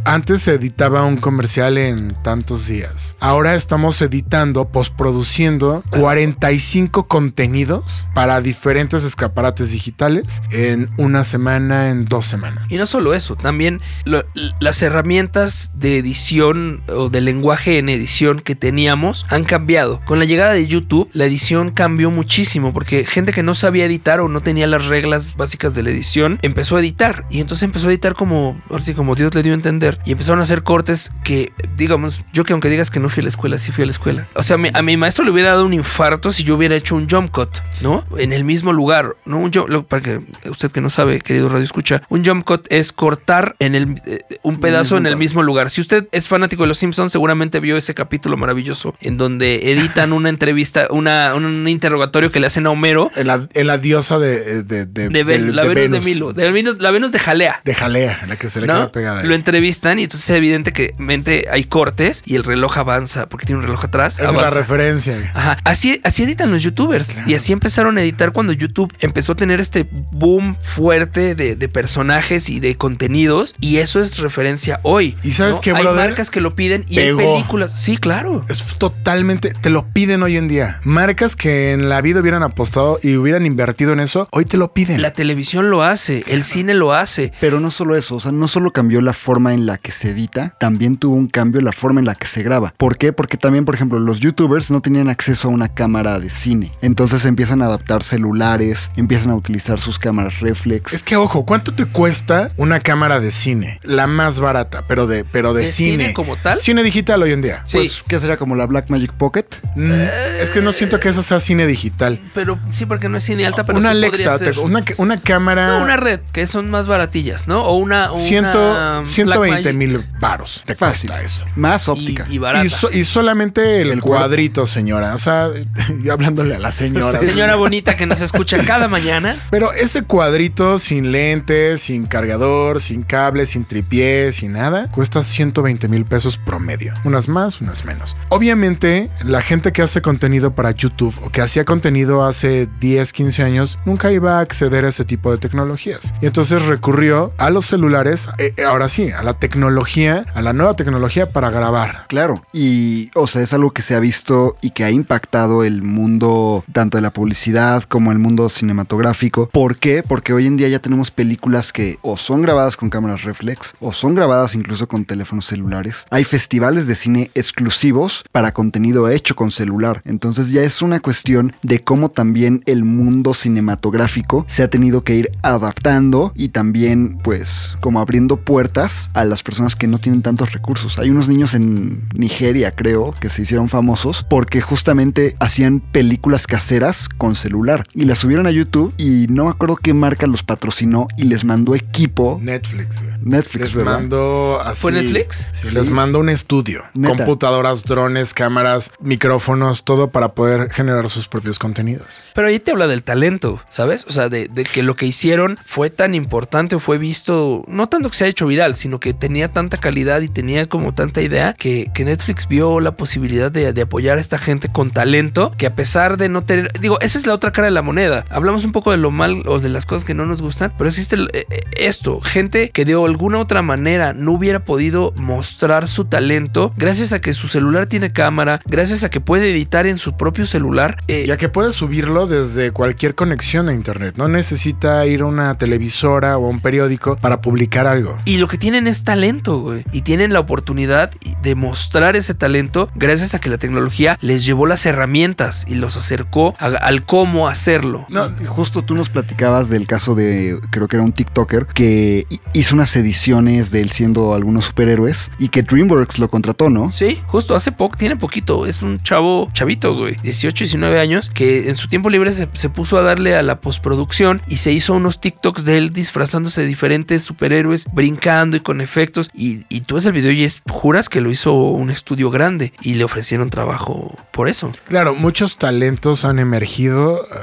[0.04, 3.16] Antes se editaba un comercial en tantos días.
[3.20, 12.26] Ahora estamos editando, postproduciendo 45 contenidos para diferentes escaparates digitales en una semana, en dos
[12.26, 12.64] semanas.
[12.68, 18.54] Y no solo eso, también las herramientas de edición o de lenguaje en edición que
[18.54, 20.00] teníamos han cambiado.
[20.06, 24.20] Con la llegada de YouTube, la edición cambió muchísimo porque gente que no sabía editar
[24.20, 27.88] o no tenía las reglas básicas de la edición empezó a editar y entonces empezó
[27.88, 31.10] a editar como, ahora sí, como Dios le dio entender y empezaron a hacer cortes
[31.24, 33.86] que, digamos, yo que aunque digas que no fui a la escuela, sí fui a
[33.86, 34.26] la escuela.
[34.34, 36.94] O sea, mi- a mi maestro le hubiera dado un infarto si yo hubiera hecho
[36.96, 38.04] un jump cut, ¿no?
[38.16, 39.38] En el mismo lugar, ¿no?
[39.38, 42.92] Un jump, para que usted que no sabe, querido radio escucha, un jump cut es
[42.92, 45.70] cortar en el, eh, un pedazo en el mismo lugar.
[45.70, 50.12] Si usted es fanático de los Simpsons, seguramente vio ese capítulo maravilloso en donde editan
[50.12, 54.18] una entrevista, una, un interrogatorio que le hacen a Homero En la, en la diosa
[54.18, 56.04] de, de, de, de, Ven- del- la Venus, Venus.
[56.04, 57.60] de Milo, de Venus- la Venus de Jalea.
[57.64, 58.74] De jalea, la que se le ¿no?
[58.74, 59.20] queda pegada.
[59.20, 59.26] ahí.
[59.26, 63.46] Lo entrevistan y entonces es evidente que mente hay cortes y el reloj avanza porque
[63.46, 64.18] tiene un reloj atrás.
[64.18, 65.30] Esa es la referencia.
[65.34, 65.58] Ajá.
[65.64, 67.18] Así, así editan los youtubers.
[67.26, 71.68] Y así empezaron a editar cuando YouTube empezó a tener este boom fuerte de, de
[71.68, 73.54] personajes y de contenidos.
[73.58, 75.16] Y eso es referencia hoy.
[75.22, 75.60] ¿Y sabes ¿no?
[75.62, 77.20] qué, Hay marcas que lo piden y Pegó.
[77.20, 77.72] hay películas.
[77.74, 78.44] Sí, claro.
[78.48, 80.80] Es totalmente, te lo piden hoy en día.
[80.84, 84.74] Marcas que en la vida hubieran apostado y hubieran invertido en eso, hoy te lo
[84.74, 85.00] piden.
[85.00, 87.32] La televisión lo hace, el cine lo hace.
[87.40, 90.10] Pero no solo eso, o sea, no solo cambió la forma en la que se
[90.10, 92.74] edita, también tuvo un cambio en la forma en la que se graba.
[92.76, 93.12] ¿Por qué?
[93.12, 96.72] Porque también, por ejemplo, los youtubers no tenían acceso a una cámara de cine.
[96.82, 100.92] Entonces empiezan a adaptar celulares, empiezan a utilizar sus cámaras reflex.
[100.92, 103.80] Es que, ojo, ¿cuánto te cuesta una cámara de cine?
[103.82, 105.90] La más barata, pero de, pero de, cine.
[105.90, 106.14] cine.
[106.14, 106.60] como tal?
[106.60, 107.58] Cine digital hoy en día.
[107.60, 107.78] Pues, sí.
[107.78, 108.36] Pues, ¿qué será?
[108.36, 109.46] ¿Como la Black Magic Pocket?
[109.76, 109.92] Mm,
[110.40, 112.20] es que no siento que eso sea cine digital.
[112.34, 115.78] Pero sí, porque no es cine alta, pero una sí Alexa, podría una, una cámara.
[115.78, 117.62] No, una red, que son más baratillas, ¿no?
[117.62, 118.12] O una.
[118.12, 118.22] una...
[118.22, 120.62] Ciento, 100 120 mil varos.
[120.66, 121.10] Te Fácil.
[121.10, 121.44] cuesta eso.
[121.56, 122.26] Más óptica.
[122.28, 122.68] Y, y barata.
[122.92, 125.14] Y, solamente el, cuadrito, señora.
[125.14, 125.50] O sea,
[126.10, 127.20] hablándole a la señora.
[127.20, 129.36] señora bonita que nos escucha cada mañana.
[129.50, 135.88] Pero ese cuadrito sin lentes, sin cargador, sin cable, sin tripié, sin nada, cuesta 120
[135.88, 136.94] mil pesos promedio.
[137.04, 138.16] Unas más, unas menos.
[138.28, 143.42] Obviamente, la gente que hace contenido para YouTube o que hacía contenido hace 10, 15
[143.42, 146.14] años, nunca iba a acceder a ese tipo de tecnologías.
[146.20, 150.74] Y entonces recurrió a los celulares, eh, ahora sí, a la tecnología, a la nueva
[150.74, 152.06] tecnología para grabar.
[152.08, 155.82] Claro, y o sea, es algo que se ha visto y que ha impactado el
[155.82, 159.48] mundo tanto de la publicidad como el mundo cinematográfico.
[159.48, 160.04] ¿Por qué?
[160.06, 163.92] Porque hoy en día ya tenemos películas que o son grabadas con cámaras reflex o
[163.92, 166.06] son grabadas incluso con teléfonos celulares.
[166.10, 170.00] Hay festivales de cine exclusivos para contenido hecho con celular.
[170.04, 175.16] Entonces ya es una cuestión de cómo también el mundo cinematográfico se ha tenido que
[175.16, 180.52] ir adaptando y también pues como abriendo puertas a las personas que no tienen tantos
[180.52, 180.98] recursos.
[180.98, 187.08] Hay unos niños en Nigeria, creo, que se hicieron famosos porque justamente hacían películas caseras
[187.08, 191.06] con celular y las subieron a YouTube y no me acuerdo qué marca los patrocinó
[191.16, 192.38] y les mandó equipo.
[192.42, 193.14] Netflix, güey.
[193.22, 193.92] Netflix, Les ¿verdad?
[194.00, 194.80] mando así.
[194.82, 195.46] ¿Fue Netflix?
[195.52, 195.74] Sí, Sí.
[195.74, 196.84] les mando un estudio.
[196.94, 197.16] Neta.
[197.16, 202.06] Computadoras, drones, cámaras, micrófonos, todo para poder generar sus propios contenidos.
[202.34, 204.04] Pero ahí te habla del talento, ¿sabes?
[204.08, 207.88] O sea, de, de que lo que hicieron fue tan importante o fue visto, no
[207.88, 211.22] tanto que se ha hecho viral, sino que tenía tanta calidad y tenía como tanta
[211.22, 215.52] idea que, que Netflix vio la posibilidad de, de apoyar a esta gente con talento,
[215.56, 218.24] que a pesar de no tener, digo, esa es la otra cara de la moneda.
[218.30, 220.88] Hablamos un poco de lo mal o de las cosas que no nos gustan, pero
[220.88, 226.04] existe eh, eh, esto, gente que de alguna otra manera no hubiera podido mostrar su
[226.06, 230.16] talento gracias a que su celular tiene cámara, gracias a que puede editar en su
[230.16, 230.96] propio celular.
[231.06, 234.14] eh, Ya que puedes subirlo desde cualquier conexión a internet.
[234.16, 238.18] No necesita ir a una televisora o a un periódico para publicar algo.
[238.24, 239.84] Y lo que tienen es talento, güey.
[239.92, 241.10] Y tienen la oportunidad
[241.42, 245.96] de mostrar ese talento gracias a que la tecnología les llevó las herramientas y los
[245.96, 248.06] acercó a- al cómo hacerlo.
[248.08, 252.40] No, justo tú nos platicabas del caso de, creo que era un TikToker, que hi-
[252.52, 256.90] hizo unas ediciones de él siendo algunos superhéroes y que DreamWorks lo contrató, ¿no?
[256.90, 261.68] Sí, justo hace poco, tiene poquito, es un chavo, chavito, güey, 18, 19 años, que
[261.68, 264.94] en su tiempo libre se, se puso a darle a la postproducción y se hizo
[264.94, 269.30] unos TikToks de él disfrazándose de diferentes superhéroes, brincando y con efectos.
[269.32, 272.74] Y, y tú ves el video y es, juras que lo hizo un estudio grande
[272.82, 274.70] y le ofrecieron trabajo por eso.
[274.86, 277.38] Claro, muchos talentos han emergido eh,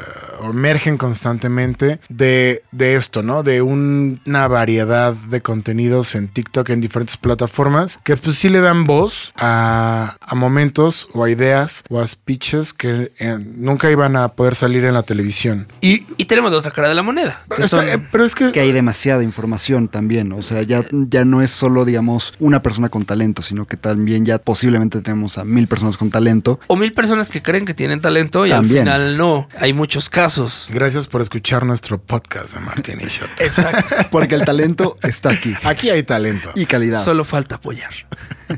[0.52, 3.44] emergen constantemente de, de esto, ¿no?
[3.44, 8.62] De un- una variedad de contenidos en TikTok en diferentes plataformas que pues sí le
[8.62, 14.16] dan voz a, a momentos o a ideas o a speeches que eh, nunca iban
[14.16, 15.68] a poder salir en la televisión.
[15.82, 17.44] Y Y tenemos la otra cara de la moneda.
[17.56, 20.84] que está- son- eh, pero es que, Que hay demasiada información también, o sea, ya,
[20.92, 25.38] ya no es solo, digamos, una persona con talento, sino que también ya posiblemente tenemos
[25.38, 26.60] a mil personas con talento.
[26.68, 28.88] o mil personas que creen que tienen talento y También.
[28.88, 29.48] al final no.
[29.60, 30.35] Hay muchos casos.
[30.70, 33.30] Gracias por escuchar nuestro podcast de Martín y Shot.
[33.40, 33.96] Exacto.
[34.12, 35.56] Porque el talento está aquí.
[35.64, 36.52] Aquí hay talento.
[36.56, 37.04] Y calidad.
[37.04, 37.92] Solo falta apoyar.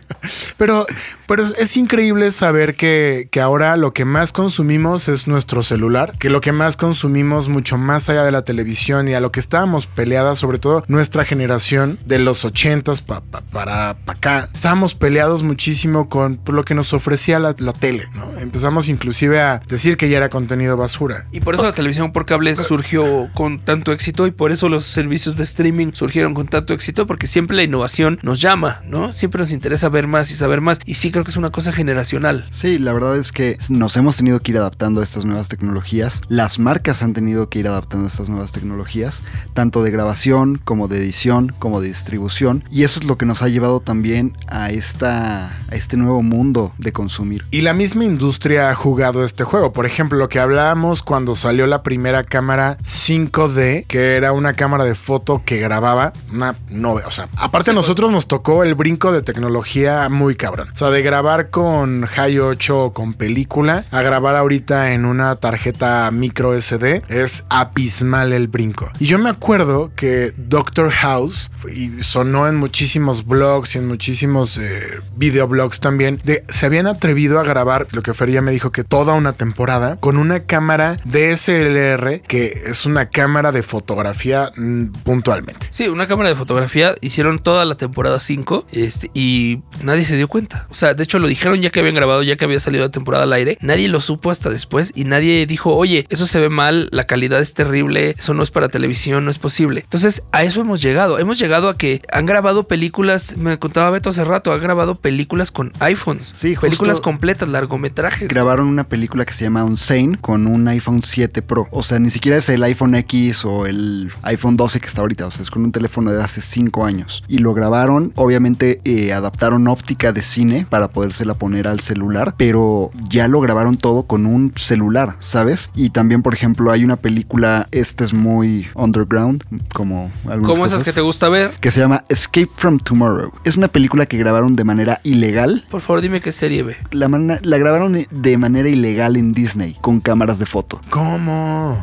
[0.58, 0.86] Pero,
[1.28, 6.30] pero es increíble saber que, que ahora lo que más consumimos es nuestro celular, que
[6.30, 9.88] lo que más consumimos mucho más allá de la televisión y a lo que estábamos
[9.88, 15.44] peleadas, sobre todo nuestra generación de los ochentas pa- pa- para, para acá, estábamos peleados
[15.44, 18.30] muchísimo con lo que nos ofrecía la, la tele, ¿no?
[18.40, 21.28] Empezamos inclusive a decir que ya era contenido basura.
[21.32, 24.86] Y por eso la televisión por cable surgió con tanto éxito y por eso los
[24.86, 29.12] servicios de streaming surgieron con tanto éxito porque siempre la innovación nos llama, ¿no?
[29.12, 31.72] Siempre nos interesa ver más y saber más y sí creo que es una cosa
[31.72, 32.46] generacional.
[32.52, 36.22] Sí, la verdad es que nos hemos tenido que ir adaptando a estas nuevas tecnologías.
[36.28, 40.88] Las marcas han tenido que ir adaptando a estas nuevas tecnologías, tanto de grabación como
[40.88, 42.64] de edición, como de distribución.
[42.70, 46.74] Y eso es lo que nos ha llevado también a, esta, a este nuevo mundo
[46.78, 47.46] de consumir.
[47.50, 49.74] Y la misma industria ha jugado este juego.
[49.74, 54.84] Por ejemplo, lo que hablábamos cuando salió la primera cámara 5D, que era una cámara
[54.84, 57.04] de foto que grababa una nove.
[57.06, 60.70] O sea, aparte a nosotros nos tocó el brinco de tecnología muy cabrón.
[60.74, 65.36] O sea, de grabar con High 8 o con película a grabar ahorita en una
[65.38, 68.90] tarjeta micro SD es abismal el brinco.
[69.00, 74.58] Y yo me acuerdo que Doctor House y sonó en muchísimos blogs y en muchísimos
[74.58, 78.72] eh, videoblogs también de se habían atrevido a grabar lo que Fer ya me dijo
[78.72, 80.98] que toda una temporada con una cámara
[81.38, 85.68] DSLR, que es una cámara de fotografía mm, puntualmente.
[85.72, 86.96] Sí, una cámara de fotografía.
[87.02, 90.68] Hicieron toda la temporada 5 este, y nadie se dio cuenta.
[90.70, 92.92] O sea, de hecho lo dijeron ya que habían grabado, ya que había salido la
[92.92, 93.58] temporada al aire.
[93.62, 97.40] Nadie lo supo hasta después y nadie dijo, oye, eso se ve mal, la calidad
[97.40, 99.82] es terrible, eso no es para televisión, no es posible.
[99.82, 101.20] Entonces, a eso hemos llegado.
[101.20, 105.52] Hemos llegado a que han grabado películas, me contaba Beto hace rato, han grabado películas
[105.52, 106.32] con iPhones.
[106.36, 108.28] Sí, justo- Películas completas, largometrajes.
[108.28, 111.68] Grabaron una película que se llama Unsane con un iPhone 7 Pro.
[111.72, 115.28] O sea, ni siquiera es el iPhone X o el iPhone 12 que está ahorita.
[115.28, 117.24] O sea, es con un teléfono de hace 5 años.
[117.28, 122.92] Y lo grabaron, obviamente eh, adaptaron óptica de cine para podérsela poner al celular, pero
[123.10, 125.70] ya lo grabaron todo con un celular, ¿sabes?
[125.76, 130.84] Y también, por ejemplo, hay una película, este es muy underground, como algunas Como esas
[130.84, 131.52] que te gusta ver.
[131.60, 133.32] que se llama Escape from Tomorrow.
[133.44, 136.78] Es una película que grabaron de manera ilegal Por favor, dime qué serie ve.
[136.92, 140.82] la grabaron de manera ilegal en Disney con cámaras de foto.
[140.90, 141.17] ¿Cómo?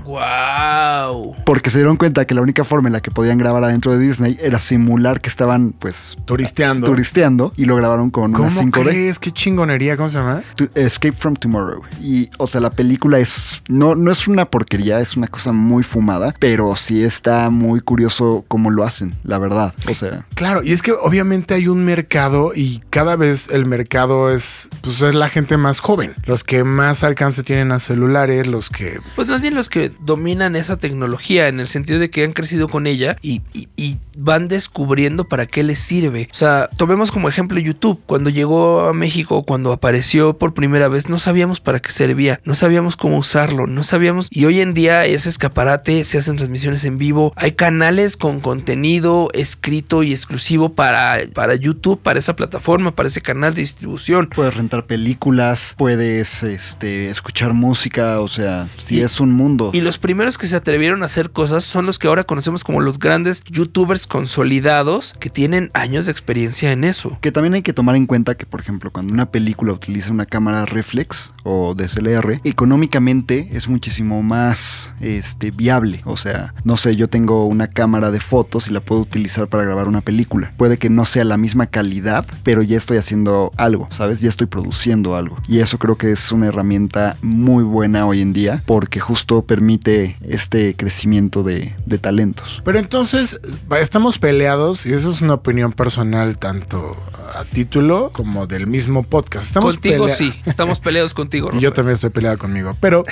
[0.04, 1.34] ¡Wow!
[1.44, 3.98] Porque se dieron cuenta que la única forma en la que podían grabar adentro de
[3.98, 6.86] Disney era simular que estaban, pues, Turisteando.
[6.86, 8.82] turisteando y lo grabaron con una ¿Cómo 5D.
[8.82, 9.18] crees?
[9.18, 9.96] ¿Qué chingonería?
[9.96, 10.42] ¿Cómo se llama?
[10.56, 11.82] To- Escape from Tomorrow.
[12.00, 13.62] Y, o sea, la película es.
[13.68, 18.44] No, no es una porquería, es una cosa muy fumada, pero sí está muy curioso
[18.48, 19.74] cómo lo hacen, la verdad.
[19.88, 24.30] O sea, Claro, y es que obviamente hay un mercado y cada vez el mercado
[24.30, 28.70] es, pues es la gente más joven, los que más alcance tienen a celulares, los
[28.70, 29.00] que...
[29.16, 32.68] Pues más bien los que dominan esa tecnología en el sentido de que han crecido
[32.68, 36.28] con ella y, y- y van descubriendo para qué les sirve.
[36.30, 38.00] O sea, tomemos como ejemplo YouTube.
[38.06, 42.54] Cuando llegó a México, cuando apareció por primera vez, no sabíamos para qué servía, no
[42.54, 44.28] sabíamos cómo usarlo, no sabíamos.
[44.30, 49.28] Y hoy en día es escaparate, se hacen transmisiones en vivo, hay canales con contenido
[49.32, 54.28] escrito y exclusivo para, para YouTube, para esa plataforma, para ese canal de distribución.
[54.34, 59.70] puedes rentar películas, puedes este, escuchar música, o sea, Y- es un mundo.
[59.72, 62.80] Y los primeros que se atrevieron a hacer cosas son los que ahora conocemos como
[62.80, 67.18] los grandes youtubers consolidados que tienen años de experiencia en eso.
[67.20, 70.26] Que también hay que tomar en cuenta que, por ejemplo, cuando una película utiliza una
[70.26, 76.00] cámara reflex o DSLR, económicamente es muchísimo más este, viable.
[76.04, 79.64] O sea, no sé, yo tengo una cámara de fotos y la puedo utilizar para
[79.64, 80.52] grabar una película.
[80.56, 84.20] Puede que no sea la misma calidad, pero ya estoy haciendo algo, ¿sabes?
[84.20, 85.36] Ya estoy produciendo algo.
[85.48, 90.16] Y eso creo que es una herramienta muy buena hoy en día porque justo permite
[90.26, 92.62] este crecimiento de, de talentos.
[92.64, 93.38] Pero entonces
[93.80, 96.96] estamos peleados y eso es una opinión personal tanto
[97.38, 99.46] a título como del mismo podcast.
[99.46, 101.50] Estamos contigo pelea- sí, estamos peleados contigo.
[101.52, 102.76] Y yo también estoy peleado conmigo.
[102.80, 103.04] Pero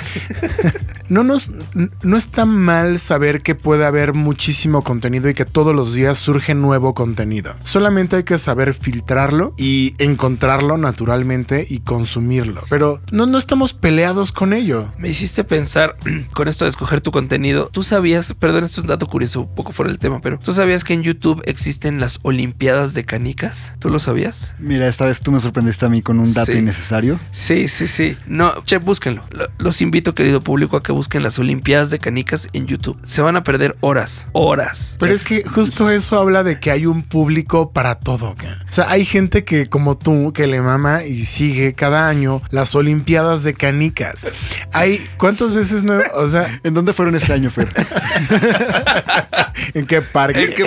[1.09, 1.51] no nos
[2.01, 6.55] no está mal saber que puede haber muchísimo contenido y que todos los días surge
[6.55, 7.53] nuevo contenido.
[7.63, 12.61] Solamente hay que saber filtrarlo y encontrarlo naturalmente y consumirlo.
[12.69, 14.87] Pero no, no estamos peleados con ello.
[14.97, 15.72] Me hiciste pensar
[16.33, 17.69] con esto de escoger tu contenido.
[17.71, 20.51] Tú sabías, perdón, esto es un dato curioso, un poco fuera del tema, pero tú
[20.53, 23.73] sabías que en YouTube existen las Olimpiadas de Canicas.
[23.79, 24.55] ¿Tú lo sabías?
[24.59, 26.57] Mira, esta vez tú me sorprendiste a mí con un dato Sí.
[26.59, 27.19] innecesario.
[27.31, 28.17] Sí, sí, sí.
[28.27, 29.23] No, che, búsquenlo.
[29.31, 32.99] Lo- Los invito, querido público, a que busquen las Olimpiadas de Canicas en YouTube.
[33.05, 34.97] Se van a perder horas, horas.
[34.99, 38.31] Pero es que justo eso habla de que hay un público para todo.
[38.69, 42.75] O sea, hay gente que como tú que le mama y sigue cada año las
[42.75, 44.25] Olimpiadas de canicas.
[44.73, 47.67] Hay cuántas veces no, o sea, ¿En dónde fueron este año, Fer?
[49.73, 50.53] ¿en qué parque?
[50.55, 50.65] Qué.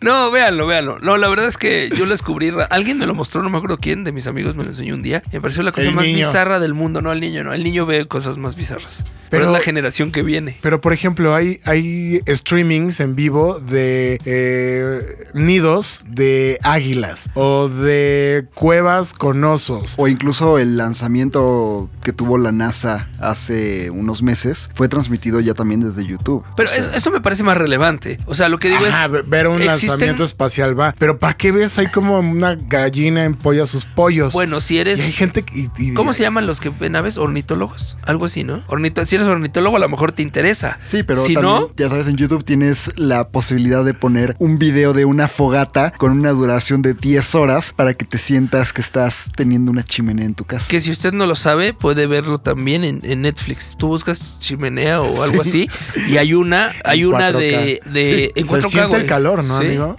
[0.00, 0.98] No, véanlo, véanlo.
[1.00, 2.52] No, la verdad es que yo lo descubrí.
[2.70, 5.02] Alguien me lo mostró, no me acuerdo quién, de mis amigos me lo enseñó un
[5.02, 5.22] día.
[5.32, 6.18] Me pareció la cosa El más niño.
[6.18, 7.02] bizarra del mundo.
[7.02, 7.52] No, el niño no.
[7.52, 9.02] El niño ve cosas más bizarras.
[9.30, 10.58] Pero, Pero- es la generación que viene.
[10.60, 18.46] Pero por ejemplo, hay, hay streamings en vivo de eh, nidos de águilas o de
[18.54, 19.94] cuevas con osos.
[19.96, 25.80] O incluso el lanzamiento que tuvo la NASA hace unos meses fue transmitido ya también
[25.80, 26.44] desde YouTube.
[26.56, 28.18] Pero O sea, es- eso me parece más relevante.
[28.26, 29.12] O sea, lo que digo Ajá, es.
[29.12, 30.92] ve- ver un existen- lanzamiento espacial va.
[30.98, 34.32] Pero ¿para qué ves ahí como una gallina empolla sus pollos?
[34.32, 35.00] Bueno, si y eres.
[35.00, 35.44] hay gente
[35.78, 37.16] y- ¿Cómo se llaman los que ven aves?
[37.18, 37.96] Ornitólogos.
[38.02, 38.62] Algo así, ¿no?
[38.66, 40.78] Ornito si eres ornitólogo, a lo mejor te interesa.
[40.82, 44.58] Sí, pero si también, no, ya sabes, en YouTube tienes la posibilidad de poner un
[44.58, 48.80] video de una fogata con una duración de 10 horas para que te sientas que
[48.80, 50.66] estás teniendo una chimenea en tu casa.
[50.68, 53.74] que si usted no lo sabe, puede verlo también en, en Netflix.
[53.78, 55.68] Tú buscas chimenea o algo así
[56.08, 57.38] y hay una, hay una 4K.
[57.38, 59.00] de, de en Se 4K, siente güey.
[59.02, 59.66] el calor, ¿no, Sí.
[59.66, 59.96] amigo?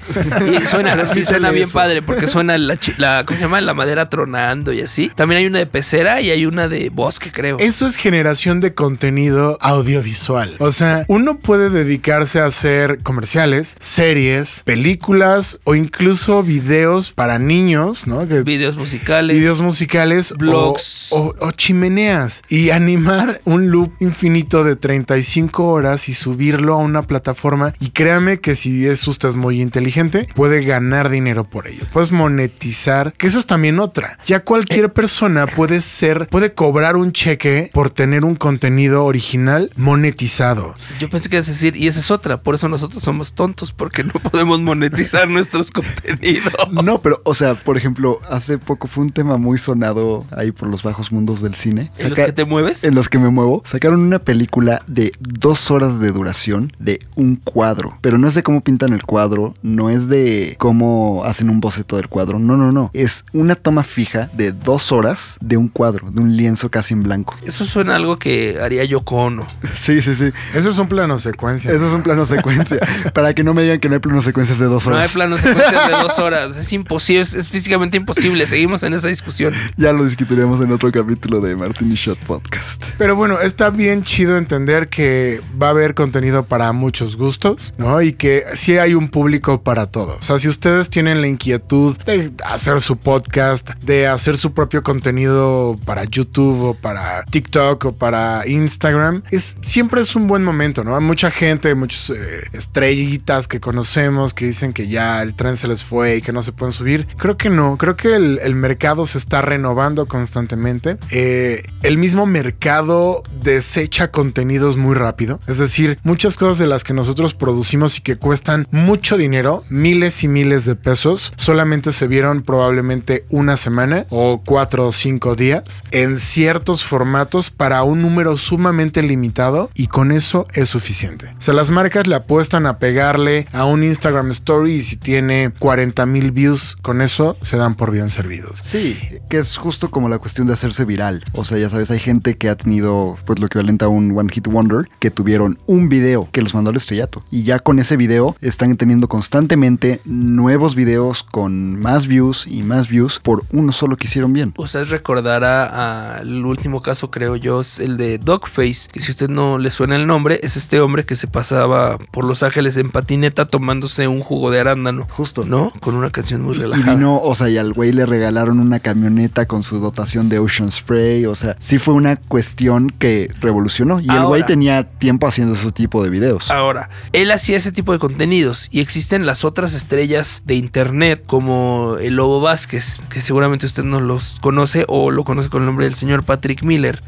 [0.62, 1.74] Y suena, sí, suena bien eso.
[1.74, 3.62] padre porque suena la, la, ¿cómo se llama?
[3.62, 5.10] La madera tronando y así.
[5.16, 7.58] También hay una de pecera y hay una de bosque, creo.
[7.60, 10.56] Eso es generación de contenido audiovisual.
[10.60, 18.06] O sea, uno puede dedicarse a hacer comerciales, series, películas o incluso videos para niños,
[18.08, 18.28] ¿no?
[18.28, 19.38] Que Videos musicales.
[19.38, 21.12] videos musicales, Blogs.
[21.12, 26.78] o, o- o chimeneas y animar un loop infinito de 35 horas y subirlo a
[26.78, 27.74] una plataforma.
[27.80, 31.86] Y créame que si es usted muy inteligente, puede ganar dinero por ello.
[31.94, 34.18] Puedes monetizar, que eso es también otra.
[34.26, 40.76] Ya cualquier persona puede ser, puede cobrar un cheque por tener un contenido original monetizado.
[41.00, 43.72] Yo pensé que ibas a decir, y esa es otra, por eso nosotros somos tontos,
[43.72, 46.54] porque no podemos monetizar nuestros contenidos.
[46.84, 50.68] No, pero, o sea, por ejemplo, hace poco fue un tema muy sonado ahí por
[50.70, 51.92] los bajos mundos del cine.
[51.98, 52.84] ¿En los Saca- que te mueves?
[52.84, 57.36] en los que me muevo, sacaron una película de dos horas de duración de un
[57.36, 57.98] cuadro.
[58.00, 61.98] Pero no es de cómo pintan el cuadro, no es de cómo hacen un boceto
[61.98, 62.39] del cuadro.
[62.39, 62.91] No, no, no.
[62.93, 67.04] Es una toma fija de dos horas de un cuadro, de un lienzo casi en
[67.04, 67.36] blanco.
[67.46, 69.46] Eso suena a algo que haría yo Ono.
[69.76, 70.32] Sí, sí, sí.
[70.54, 71.69] Eso es un plano secuencia.
[71.69, 72.78] Eso es un plano secuencia.
[73.13, 75.12] Para que no me digan que no hay plano secuencias de dos No hay horas.
[75.13, 76.56] plano secuencias de dos horas.
[76.56, 78.48] Es imposible, es, es físicamente imposible.
[78.48, 79.54] Seguimos en esa discusión.
[79.76, 82.86] Ya lo discutiremos en otro capítulo de Martin y Shot Podcast.
[82.98, 88.02] Pero bueno, está bien chido entender que va a haber contenido para muchos gustos, ¿no?
[88.02, 90.18] Y que sí hay un público para todo.
[90.18, 94.84] O sea, si ustedes tienen la inquietud de hacer su podcast, de hacer su propio
[94.84, 100.84] contenido para YouTube o para TikTok o para Instagram, es, siempre es un buen momento,
[100.84, 100.96] ¿no?
[100.96, 105.68] Hay mucha gente, muchos eh, estrellitas que conocemos que dicen que ya el tren se
[105.68, 107.08] les fue y que no se pueden subir.
[107.18, 110.98] Creo que no, creo que el, mercado se está renovando constantemente.
[111.10, 113.24] Eh, el mismo mercado
[113.63, 115.39] desecha contenidos muy rápido.
[115.47, 120.21] Es decir, muchas cosas de las que nosotros producimos y que cuestan mucho dinero, miles
[120.26, 125.82] y miles de pesos, solamente se vieron probablemente una semana o cuatro o cinco días
[125.91, 131.28] en ciertos formatos para un número sumamente limitado y con eso es suficiente.
[131.38, 135.54] O sea, las marcas le apuestan a pegarle a un Instagram Story y si tiene
[135.58, 138.60] 40 mil views, con eso se dan por bien servidos.
[138.62, 138.99] Sí,
[139.30, 141.23] que es justo como la cuestión de hacerse viral.
[141.32, 144.30] O sea, ya sabes, hay gente que ha tenido, pues lo equivalente a un One
[144.32, 147.24] Hit Wonder, que tuvieron un video que los mandó al estrellato.
[147.30, 152.88] Y ya con ese video están teniendo constantemente nuevos videos con más views y más
[152.89, 154.54] views por uno solo que hicieron bien.
[154.58, 158.89] Usted recordará al último caso, creo yo, es el de Dogface.
[158.92, 162.26] Que si usted no le suena el nombre, es este hombre que se pasaba por
[162.26, 165.06] Los Ángeles en patineta tomándose un jugo de arándano.
[165.12, 165.44] Justo.
[165.46, 165.72] ¿No?
[165.80, 166.96] Con una canción muy Y relajada.
[166.96, 170.72] vino, o sea, y al güey le regalaron una camioneta con su dotación de Ocean
[170.72, 171.26] Spray.
[171.26, 174.00] O sea, sí fue una cuestión que revolucionó.
[174.00, 176.52] Y el güey tenía tiempo haciendo ese tipo de videos.
[176.52, 181.98] Ahora, él hacía ese tipo de contenidos y existen las otras estrellas de internet como
[182.00, 185.86] el Lobo Vázquez, que seguramente usted no los conoce o lo conoce con el nombre
[185.86, 187.02] del señor Patrick Miller.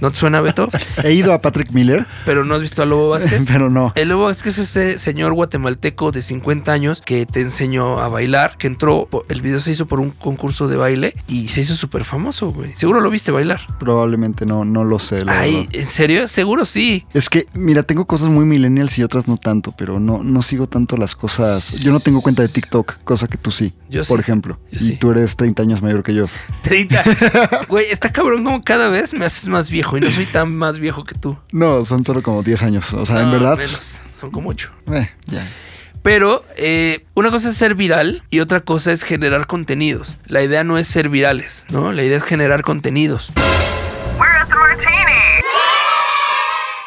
[0.00, 0.68] ¿No te suena, Beto?
[1.04, 3.46] He ido a Patrick Miller, Pero no has visto al Lobo Vázquez.
[3.52, 3.92] pero no.
[3.94, 8.56] El Lobo Vázquez es este señor guatemalteco de 50 años que te enseñó a bailar,
[8.58, 12.04] que entró, el video se hizo por un concurso de baile y se hizo súper
[12.04, 12.74] famoso, güey.
[12.76, 13.60] Seguro lo viste bailar.
[13.78, 15.24] Probablemente no, no lo sé.
[15.24, 15.68] La Ay, verdad.
[15.72, 16.26] ¿en serio?
[16.28, 17.06] Seguro sí.
[17.12, 20.66] Es que, mira, tengo cosas muy millennials y otras no tanto, pero no, no sigo
[20.66, 21.80] tanto las cosas.
[21.80, 24.22] Yo no tengo cuenta de TikTok, cosa que tú sí, Yo por sí.
[24.22, 24.58] ejemplo.
[24.70, 24.96] Yo y sí.
[24.96, 26.24] tú eres 30 años mayor que yo.
[26.62, 27.04] 30.
[27.68, 30.78] Güey, está cabrón como cada vez me haces más viejo y no soy tan más
[30.78, 31.36] viejo que tú.
[31.52, 32.92] No, son solo como 10 años.
[32.92, 33.56] O sea, en No, verdad.
[33.58, 34.70] menos, son como 8.
[34.94, 35.46] eh, ya.
[36.02, 40.16] Pero eh, una cosa es ser viral y otra cosa es generar contenidos.
[40.26, 41.92] La idea no es ser virales, ¿no?
[41.92, 43.30] La idea es generar contenidos.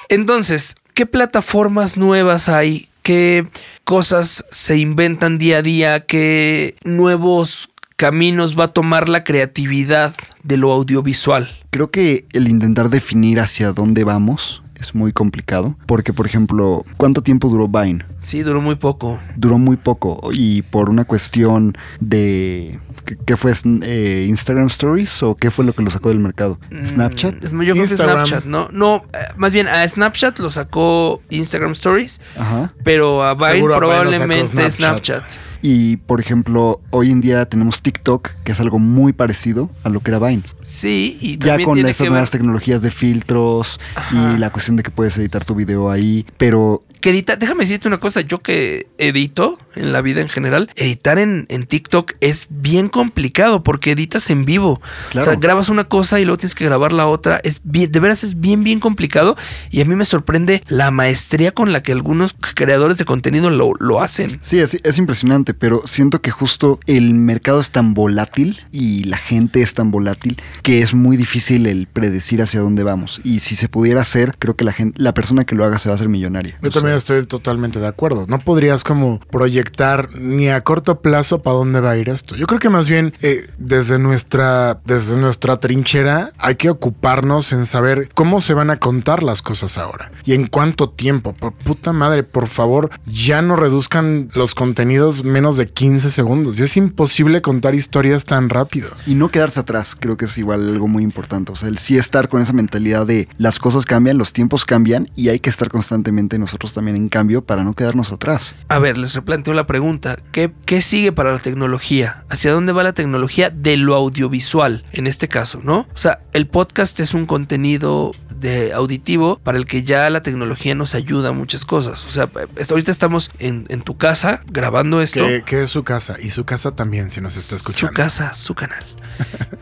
[0.09, 2.89] Entonces, ¿qué plataformas nuevas hay?
[3.01, 3.47] ¿Qué
[3.83, 6.05] cosas se inventan día a día?
[6.05, 11.49] ¿Qué nuevos caminos va a tomar la creatividad de lo audiovisual?
[11.71, 15.77] Creo que el intentar definir hacia dónde vamos es muy complicado.
[15.85, 18.05] Porque, por ejemplo, ¿cuánto tiempo duró Vine?
[18.19, 19.19] Sí, duró muy poco.
[19.37, 20.29] Duró muy poco.
[20.33, 22.79] Y por una cuestión de.
[23.05, 23.51] ¿Qué- ¿Qué fue?
[23.81, 25.23] eh, ¿Instagram Stories?
[25.23, 26.57] ¿O qué fue lo que lo sacó del mercado?
[26.85, 27.35] ¿Snapchat?
[27.35, 28.25] Mm, es- Yo creo que Instagram.
[28.25, 28.69] Snapchat, ¿no?
[28.71, 32.73] No, eh, más bien a Snapchat lo sacó Instagram Stories, Ajá.
[32.83, 34.73] pero a Vine Seguro a Vine lo sacó probablemente Snapchat.
[34.75, 35.23] Snapchat.
[35.65, 40.01] Y por ejemplo, hoy en día tenemos TikTok, que es algo muy parecido a lo
[40.01, 40.43] que era Vine.
[40.61, 44.33] Sí, y Ya también con tiene estas que nuevas ver tecnologías de filtros Ajá.
[44.35, 47.89] y la cuestión de que puedes editar tu video ahí, pero que edita, déjame decirte
[47.89, 52.47] una cosa, yo que edito en la vida en general, editar en, en TikTok es
[52.49, 54.81] bien complicado porque editas en vivo.
[55.11, 55.27] Claro.
[55.27, 57.41] O sea, grabas una cosa y luego tienes que grabar la otra.
[57.43, 59.35] Es bien, de veras es bien, bien complicado.
[59.69, 63.73] Y a mí me sorprende la maestría con la que algunos creadores de contenido lo,
[63.81, 64.39] lo hacen.
[64.41, 69.17] sí, es, es impresionante, pero siento que justo el mercado es tan volátil y la
[69.17, 73.19] gente es tan volátil que es muy difícil el predecir hacia dónde vamos.
[73.25, 75.89] Y si se pudiera hacer, creo que la gente, la persona que lo haga se
[75.89, 76.57] va a hacer millonaria.
[76.61, 78.25] Yo O sea, también estoy totalmente de acuerdo.
[78.27, 82.35] No podrías como proyectar ni a corto plazo para dónde va a ir esto.
[82.35, 87.65] Yo creo que más bien eh, desde nuestra desde nuestra trinchera hay que ocuparnos en
[87.65, 91.33] saber cómo se van a contar las cosas ahora y en cuánto tiempo.
[91.33, 96.57] Por puta madre, por favor, ya no reduzcan los contenidos menos de 15 segundos.
[96.57, 98.89] Ya es imposible contar historias tan rápido.
[99.05, 101.51] Y no quedarse atrás, creo que es igual algo muy importante.
[101.51, 105.09] O sea, el sí estar con esa mentalidad de las cosas cambian, los tiempos cambian
[105.15, 108.55] y hay que estar constantemente nosotros también en cambio para no quedarnos atrás.
[108.67, 110.19] A ver, les replanteo la pregunta.
[110.31, 112.23] ¿Qué, qué sigue para la tecnología?
[112.29, 115.87] ¿Hacia dónde va la tecnología de lo audiovisual en este caso, no?
[115.93, 120.75] O sea, el podcast es un contenido de auditivo para el que ya la tecnología
[120.75, 122.05] nos ayuda a muchas cosas.
[122.05, 122.29] O sea,
[122.69, 125.25] ahorita estamos en, en tu casa grabando esto.
[125.25, 127.87] Que, que es su casa y su casa también, si nos está escuchando.
[127.87, 128.85] Su casa, su canal.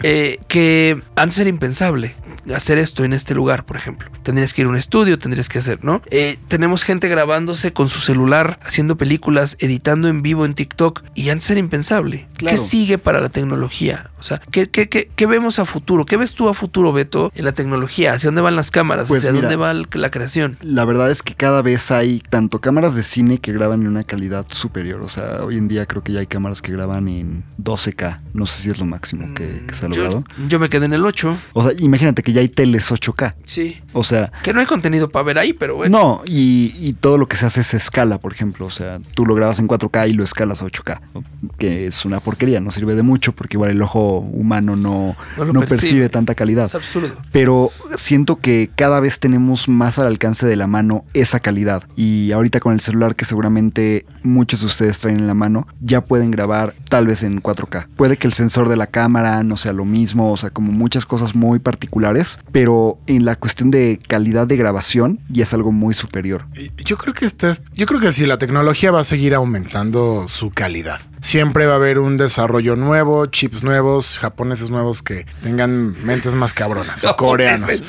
[0.03, 2.15] Eh, que antes era impensable
[2.55, 4.09] hacer esto en este lugar, por ejemplo.
[4.23, 6.01] Tendrías que ir a un estudio, tendrías que hacer, ¿no?
[6.09, 11.29] Eh, tenemos gente grabándose con su celular, haciendo películas, editando en vivo en TikTok, y
[11.29, 12.27] antes era impensable.
[12.37, 12.55] Claro.
[12.55, 14.09] ¿Qué sigue para la tecnología?
[14.19, 16.05] O sea, ¿qué, qué, qué- qué vemos a futuro?
[16.05, 18.13] ¿Qué ves tú a futuro, Beto, en la tecnología?
[18.13, 19.07] ¿Hacia dónde van las cámaras?
[19.07, 19.43] Pues ¿Hacia mira.
[19.49, 20.57] dónde va la creación?
[20.61, 24.03] La verdad es que cada vez hay tanto cámaras de cine que graban en una
[24.03, 25.01] calidad superior.
[25.01, 28.19] O sea, hoy en día creo que ya hay cámaras que graban en 12K.
[28.33, 30.23] No sé si es lo máximo que, que se ha logrado.
[30.47, 31.37] yo me quedé en el 8.
[31.53, 33.35] O sea, imagínate que ya hay teles 8K.
[33.45, 33.81] Sí.
[33.93, 35.97] O sea, Que no hay contenido para ver ahí, pero bueno.
[35.97, 38.65] no, y, y todo lo que se hace es escala, por ejemplo.
[38.65, 41.23] O sea, tú lo grabas en 4K y lo escalas a 8K, ¿no?
[41.57, 45.45] que es una porquería, no sirve de mucho porque igual el ojo humano no, No
[45.45, 45.79] lo no percibe.
[45.81, 46.65] percibe tanta calidad.
[46.65, 47.15] Es absurdo.
[47.31, 51.83] Pero siento que cada vez tenemos más al alcance de la mano esa calidad.
[51.95, 56.01] Y ahorita con el celular que seguramente muchos de ustedes traen en la mano, ya
[56.01, 57.87] pueden grabar tal vez en 4K.
[57.95, 61.07] Puede que el sensor de la cámara no sea lo mismo, o sea, como muchas
[61.07, 65.95] cosas muy particulares, pero en la cuestión de calidad de grabación ya es algo muy
[65.95, 66.45] superior.
[66.85, 70.27] Yo creo que esta es- yo creo que sí, la tecnología va a seguir aumentando
[70.27, 71.01] su calidad.
[71.21, 76.53] Siempre va a haber un desarrollo nuevo, chips nuevos, japoneses nuevos que tengan mentes más
[76.53, 77.83] cabronas o coreanos.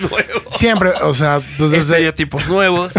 [0.52, 2.92] Siempre, o sea, pues desde, Estereotipos nuevos.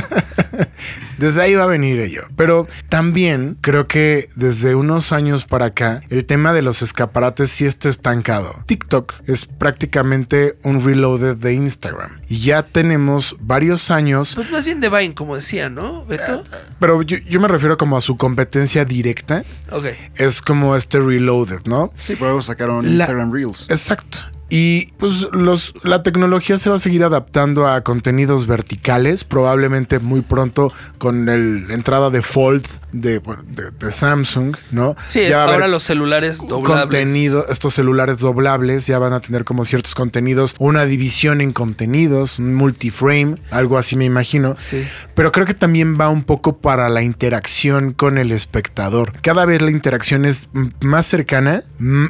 [1.17, 2.23] desde ahí va a venir ello.
[2.35, 7.65] Pero también creo que desde unos años para acá, el tema de los escaparates sí
[7.65, 8.63] está estancado.
[8.65, 12.21] TikTok es prácticamente un reloaded de Instagram.
[12.27, 16.43] Y ya tenemos varios años Pues más bien de Vine, como decía, ¿no, Beto?
[16.79, 19.43] Pero yo, yo me refiero como a su competencia directa.
[19.71, 19.85] Ok.
[20.23, 21.91] Es como este reloaded, ¿no?
[21.97, 23.67] Sí, por algo sacaron La- Instagram Reels.
[23.69, 24.19] Exacto.
[24.55, 30.21] Y pues los, la tecnología se va a seguir adaptando a contenidos verticales, probablemente muy
[30.21, 34.95] pronto con el- la entrada de Fold de, de- de Samsung, ¿no?
[35.01, 36.81] Sí, Ya ahora los celulares doblables.
[36.83, 42.37] contenido, estos celulares doblables ya van a tener como ciertos contenidos, una división en contenidos,
[42.37, 44.55] un multiframe, algo así me imagino.
[44.59, 44.85] Sí.
[45.15, 49.13] Pero creo que también va un poco para la interacción con el espectador.
[49.21, 50.47] Cada vez la interacción es
[50.81, 51.63] más cercana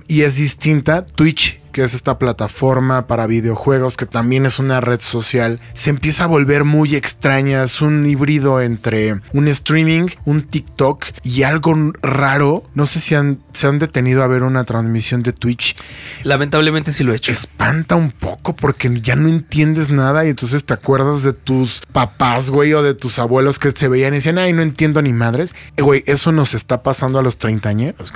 [0.09, 1.05] y es distinta.
[1.05, 6.23] Twitch que es esta plataforma para videojuegos que también es una red social, se empieza
[6.23, 7.63] a volver muy extraña.
[7.63, 12.63] Es un híbrido entre un streaming, un TikTok y algo raro.
[12.75, 15.75] No sé si han, se han detenido a ver una transmisión de Twitch.
[16.23, 17.31] Lamentablemente sí lo he hecho.
[17.31, 22.49] Espanta un poco porque ya no entiendes nada y entonces te acuerdas de tus papás,
[22.49, 25.55] güey, o de tus abuelos que se veían y decían, ay, no entiendo ni madres.
[25.77, 28.13] Eh, Güey, eso nos está pasando a los treintañeros.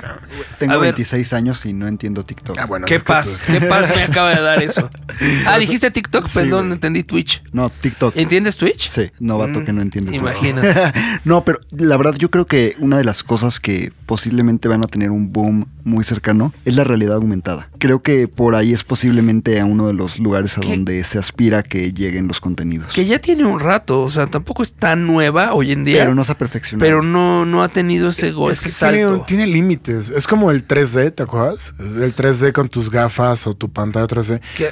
[0.58, 0.92] Tengo A ver.
[0.94, 2.56] 26 años y no entiendo TikTok.
[2.58, 3.04] Ah, bueno, Qué tú-
[3.48, 4.88] qué paz me acaba de dar eso.
[5.46, 6.72] Ah, dijiste TikTok, Sí, perdón, güey.
[6.74, 7.42] entendí Twitch.
[7.52, 8.16] No, TikTok.
[8.16, 8.88] ¿Entiendes Twitch?
[8.88, 10.12] Sí, novato Mm, que no entiende.
[10.12, 10.20] todo.
[10.20, 10.92] Imagínate.
[11.24, 14.86] no, pero la verdad yo creo que una de las cosas que posiblemente van a
[14.86, 17.68] tener un boom muy cercano es la realidad aumentada.
[17.78, 21.62] Creo que por ahí es posiblemente a uno de los lugares a donde se aspira
[21.62, 22.92] que lleguen los contenidos.
[22.94, 26.02] Que ya tiene un rato, o sea, tampoco es tan nueva hoy en día.
[26.04, 26.84] Pero no se ha perfeccionado.
[26.86, 29.24] pero no, no ha tenido ese, go- Es ese que salto.
[29.26, 30.08] tiene límites.
[30.10, 31.74] Es como el 3D, ¿te acuerdas?
[31.78, 34.40] El 3D con tus gafas o tu pantalla 3D.
[34.56, 34.70] Que-.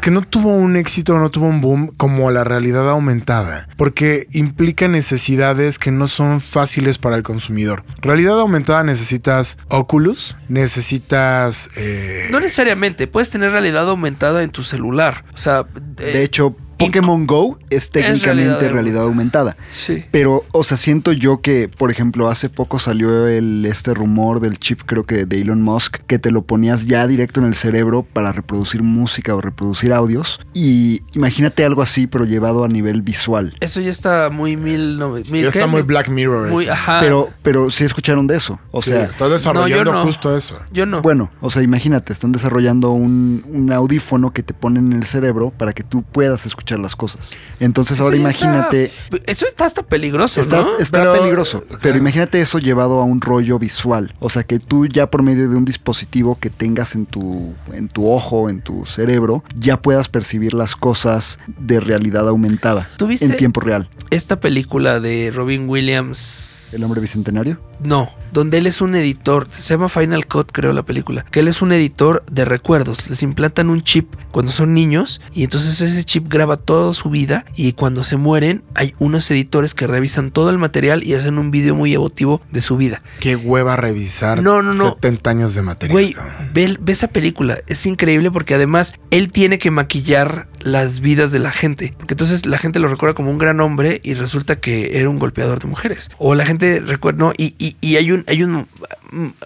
[0.00, 4.88] Que no tuvo un éxito, no tuvo un boom como la realidad aumentada, porque implica
[4.88, 7.84] necesidades que no son fáciles para el consumidor.
[8.00, 11.70] Realidad aumentada necesitas Oculus, necesitas...
[11.76, 15.24] eh, No necesariamente, puedes tener realidad aumentada en tu celular.
[15.34, 16.56] O sea, De hecho,
[16.86, 19.56] Pokémon Go es técnicamente realidad realidad, aumentada.
[19.72, 20.04] sí.
[20.10, 24.58] Pero, o sea, siento yo que, por ejemplo, hace poco salió el, este rumor del
[24.58, 28.02] chip, creo que de Elon Musk, que te lo ponías ya directo en el cerebro
[28.02, 30.40] para reproducir música o reproducir audios.
[30.54, 33.54] Y imagínate algo así, pero llevado a nivel visual.
[33.60, 34.98] Eso ya está muy mil...
[34.98, 35.66] no- mil ya está ¿qué?
[35.66, 36.48] muy Black Mirror.
[36.50, 37.00] Muy, ajá.
[37.00, 38.58] Pero, pero sí escucharon de eso.
[38.70, 40.04] O Sí, sea, está desarrollando No, no.
[40.04, 40.58] justo eso.
[40.72, 41.02] Yo no.
[41.02, 45.50] bueno, o sea, imagínate, están desarrollando un, un audífono que te ponen en el cerebro
[45.50, 47.32] para que tú puedas escuchar las cosas.
[47.60, 48.92] Entonces ahora está- imagínate...
[49.26, 50.78] eso está hasta peligroso, Está, ¿no?
[50.78, 54.14] está Pero- peligroso, pero imagínate eso llevado a un rollo visual.
[54.20, 57.88] O sea, que tú ya por medio de un dispositivo que tengas en tu, en
[57.88, 63.26] tu ojo, en tu cerebro, ya puedas percibir las cosas de realidad aumentada ¿Tú viste
[63.26, 63.88] en tiempo real.
[64.10, 66.74] esta película de Robin Williams?
[66.74, 67.58] El hombre bicentenario.
[67.82, 71.48] No, donde él es un editor, se llama Final Cut creo la película, que él
[71.48, 76.04] es un editor de recuerdos, les implantan un chip cuando son niños y entonces ese
[76.04, 80.50] chip graba toda su vida y cuando se mueren hay unos editores que revisan todo
[80.50, 83.02] el material y hacen un video muy emotivo de su vida.
[83.20, 84.90] Qué hueva revisar No, no, no.
[84.90, 85.92] 70 años de material.
[85.92, 86.16] Güey,
[86.52, 91.52] ve esa película, es increíble porque además él tiene que maquillar las vidas de la
[91.52, 95.08] gente, porque entonces la gente lo recuerda como un gran hombre y resulta que era
[95.08, 96.10] un golpeador de mujeres.
[96.18, 98.66] O la gente recuerda, no, y, y- hay un, hay un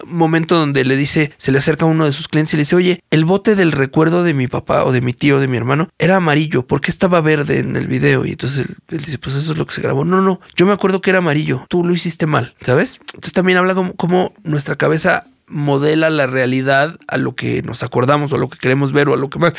[0.05, 2.75] momento donde le dice, se le acerca a uno de sus clientes y le dice,
[2.75, 5.57] oye, el bote del recuerdo de mi papá o de mi tío o de mi
[5.57, 8.25] hermano era amarillo, ¿por qué estaba verde en el video?
[8.25, 10.05] Y entonces él, él dice, pues eso es lo que se grabó.
[10.05, 12.99] No, no, yo me acuerdo que era amarillo, tú lo hiciste mal, ¿sabes?
[13.13, 18.31] Entonces también habla como, como nuestra cabeza modela la realidad a lo que nos acordamos
[18.31, 19.53] o a lo que queremos ver o a lo que más.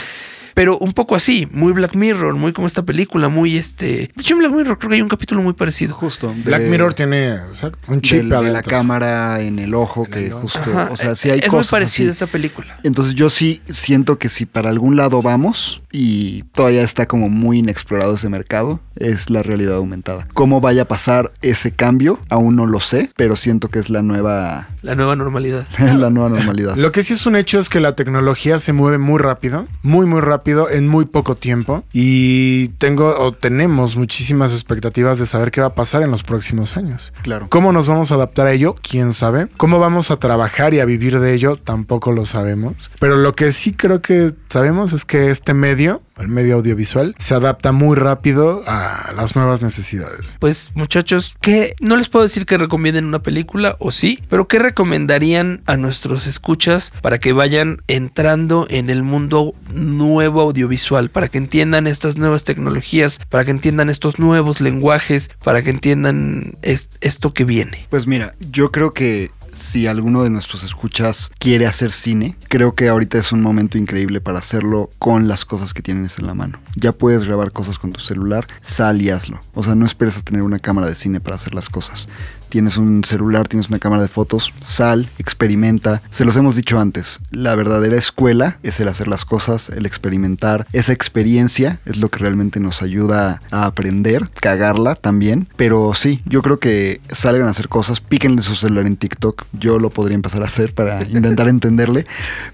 [0.58, 3.86] Pero un poco así, muy Black Mirror, muy como esta película, muy este.
[3.86, 5.94] De hecho, en Black Mirror creo que hay un capítulo muy parecido.
[5.94, 6.34] Justo.
[6.34, 10.04] de- Black Mirror tiene o sea, un chip del- de, la cámara en el ojo,
[10.06, 10.40] En que el ojo.
[10.42, 12.16] justo, Ajá, o sea, sí hay es muy cosas parecida así.
[12.16, 12.80] esa película.
[12.82, 17.58] Entonces yo sí siento que si para algún lado vamos y todavía está como muy
[17.58, 20.26] inexplorado ese mercado, es la realidad aumentada.
[20.34, 22.18] ¿Cómo vaya a pasar ese cambio?
[22.30, 25.68] Aún no lo sé, pero siento que es la nueva, La nueva normalidad.
[25.78, 26.74] la nueva normalidad.
[26.74, 30.04] Lo que sí es un hecho es que la tecnología se mueve muy rápido, muy
[30.04, 35.60] muy rápido en muy poco tiempo y tengo o tenemos muchísimas expectativas de saber qué
[35.60, 37.12] va a pasar en los próximos años.
[37.22, 37.46] Claro.
[37.48, 38.74] ¿Cómo nos vamos a adaptar a ello?
[38.82, 39.48] ¿Quién sabe?
[39.56, 41.56] ¿Cómo vamos a trabajar y a vivir de ello?
[41.56, 42.90] Tampoco lo sabemos.
[42.98, 47.34] Pero lo que sí creo que sabemos es que este medio, el medio audiovisual, se
[47.34, 50.36] adapta muy rápido a las nuevas necesidades.
[50.40, 54.58] Pues muchachos, que no les puedo decir que recomienden una película o sí, pero ¿qué
[54.58, 61.38] recomendarían a nuestros escuchas para que vayan entrando en el mundo nuevo audiovisual, para que
[61.38, 67.32] entiendan estas nuevas tecnologías, para que entiendan estos nuevos lenguajes, para que entiendan es- esto
[67.32, 67.86] que viene?
[67.90, 72.88] Pues mira, yo creo que si alguno de nuestros escuchas quiere hacer cine, creo que
[72.88, 76.60] ahorita es un momento increíble para hacerlo con las cosas que tienes en la mano.
[76.76, 79.40] Ya puedes grabar cosas con tu celular, sal y hazlo.
[79.54, 82.08] O sea, no esperes a tener una cámara de cine para hacer las cosas.
[82.48, 86.02] Tienes un celular, tienes una cámara de fotos, sal, experimenta.
[86.10, 90.66] Se los hemos dicho antes, la verdadera escuela es el hacer las cosas, el experimentar.
[90.72, 95.48] Esa experiencia es lo que realmente nos ayuda a aprender, cagarla también.
[95.56, 99.44] Pero sí, yo creo que salgan a hacer cosas, píquenle su celular en TikTok.
[99.52, 102.06] Yo lo podría empezar a hacer para intentar entenderle.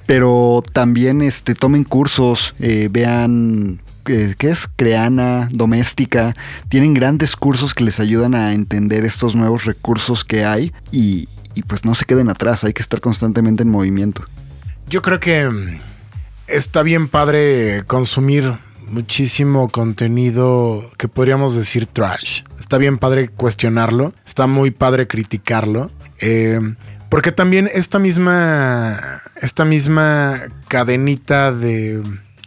[0.06, 4.68] Pero también este, tomen cursos, eh, vean ¿qué es?
[4.76, 6.36] Creana, doméstica.
[6.68, 11.62] Tienen grandes cursos que les ayudan a entender estos nuevos recursos que hay y, y
[11.62, 14.24] pues no se queden atrás, hay que estar constantemente en movimiento.
[14.88, 15.80] Yo creo que mm,
[16.46, 18.52] está bien padre consumir
[18.88, 22.42] muchísimo contenido que podríamos decir trash.
[22.60, 25.90] Está bien padre cuestionarlo, está muy padre criticarlo.
[26.20, 26.60] eh,
[27.14, 28.98] porque también esta misma,
[29.36, 32.02] esta misma cadenita de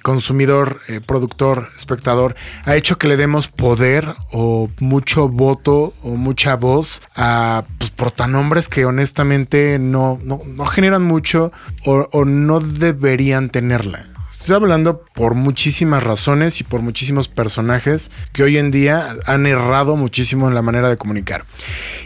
[0.07, 6.55] consumidor, eh, productor, espectador, ha hecho que le demos poder o mucho voto o mucha
[6.55, 11.51] voz a pues, protanombres que honestamente no, no, no generan mucho
[11.85, 14.16] o, o no deberían tenerla.
[14.47, 19.97] Estoy hablando por muchísimas razones y por muchísimos personajes que hoy en día han errado
[19.97, 21.43] muchísimo en la manera de comunicar.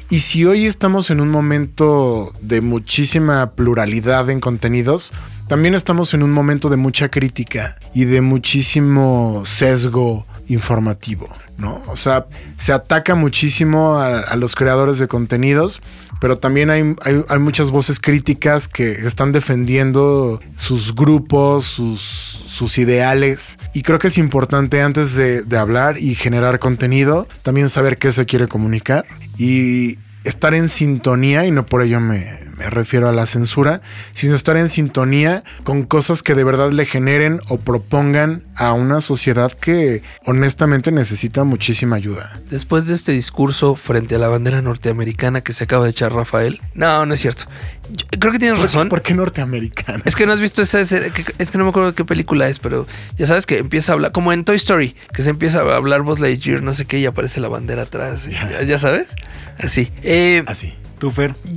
[0.09, 5.13] Y si hoy estamos en un momento de muchísima pluralidad en contenidos,
[5.47, 11.29] también estamos en un momento de mucha crítica y de muchísimo sesgo informativo,
[11.59, 11.79] ¿no?
[11.89, 12.25] O sea,
[12.57, 15.79] se ataca muchísimo a, a los creadores de contenidos,
[16.21, 22.77] pero también hay, hay- hay muchas voces críticas que están defendiendo sus grupos, sus, sus
[22.77, 23.57] ideales.
[23.73, 28.11] Y creo que es importante antes de, de hablar y generar contenido, también saber qué
[28.11, 29.05] se quiere comunicar
[29.37, 33.81] y estar en sintonía, y no por ello me, me refiero a la censura,
[34.13, 39.01] sino estar en sintonía con cosas que de verdad le generen o propongan a una
[39.01, 42.39] sociedad que honestamente necesita muchísima ayuda.
[42.51, 46.61] Después de este discurso frente a la bandera norteamericana que se acaba de echar Rafael,
[46.75, 47.45] no, no es cierto.
[47.89, 48.89] Yo creo que tienes razón.
[48.89, 50.03] ¿Por qué norteamericana?
[50.05, 52.85] Es que no has visto esa es que no me acuerdo qué película es, pero
[53.17, 56.03] ya sabes que empieza a hablar, como en Toy Story, que se empieza a hablar
[56.03, 58.27] Buzz Lightyear, no sé qué, y aparece la bandera atrás,
[58.67, 59.15] ya sabes,
[59.57, 59.91] así.
[60.03, 60.75] Eh, Así.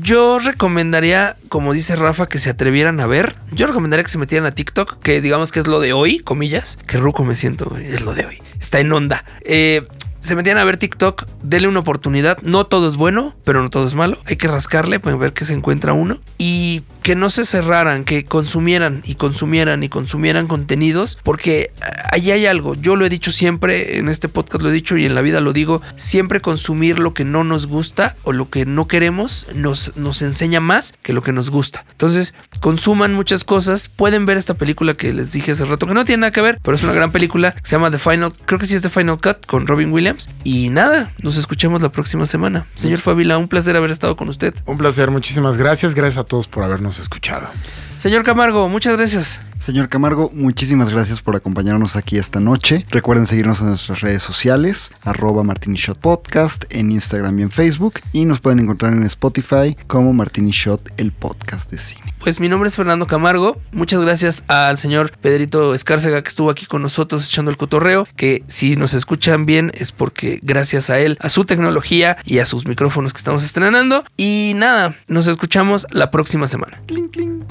[0.00, 3.36] Yo recomendaría, como dice Rafa, que se atrevieran a ver.
[3.52, 6.78] Yo recomendaría que se metieran a TikTok, que digamos que es lo de hoy, comillas.
[6.86, 8.42] Que ruco me siento, es lo de hoy.
[8.60, 9.24] Está en onda.
[9.44, 9.86] Eh,
[10.24, 12.38] se metían a ver TikTok, denle una oportunidad.
[12.40, 14.16] No todo es bueno, pero no todo es malo.
[14.24, 16.18] Hay que rascarle para ver qué se encuentra uno.
[16.38, 21.70] Y que no se cerraran, que consumieran y consumieran y consumieran contenidos, porque
[22.10, 22.74] ahí hay algo.
[22.76, 25.40] Yo lo he dicho siempre, en este podcast lo he dicho y en la vida
[25.40, 29.94] lo digo, siempre consumir lo que no nos gusta o lo que no queremos nos,
[29.96, 31.84] nos enseña más que lo que nos gusta.
[31.92, 33.90] Entonces, consuman muchas cosas.
[33.90, 36.58] Pueden ver esta película que les dije hace rato, que no tiene nada que ver,
[36.62, 37.54] pero es una gran película.
[37.62, 40.30] Se llama The Final, creo que sí es The Final Cut con Robin Williams.
[40.42, 42.66] Y nada, nos escuchamos la próxima semana.
[42.76, 44.54] Señor Fabila, un placer haber estado con usted.
[44.64, 45.94] Un placer, muchísimas gracias.
[45.94, 47.48] Gracias a todos por habernos escuchado.
[47.96, 49.40] Señor Camargo, muchas gracias.
[49.60, 52.84] Señor Camargo, muchísimas gracias por acompañarnos aquí esta noche.
[52.90, 57.94] Recuerden seguirnos en nuestras redes sociales, arroba Martini Shot Podcast, en Instagram y en Facebook.
[58.12, 62.14] Y nos pueden encontrar en Spotify como Martini Shot, el podcast de cine.
[62.18, 63.60] Pues mi nombre es Fernando Camargo.
[63.72, 68.06] Muchas gracias al señor Pedrito Escárcega que estuvo aquí con nosotros echando el cotorreo.
[68.16, 72.44] Que si nos escuchan bien es porque gracias a él, a su tecnología y a
[72.44, 74.04] sus micrófonos que estamos estrenando.
[74.16, 76.80] Y nada, nos escuchamos la próxima semana.
[76.86, 77.44] Cling, cling.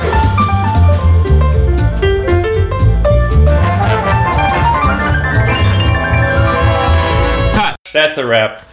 [7.94, 8.66] That's a wrap.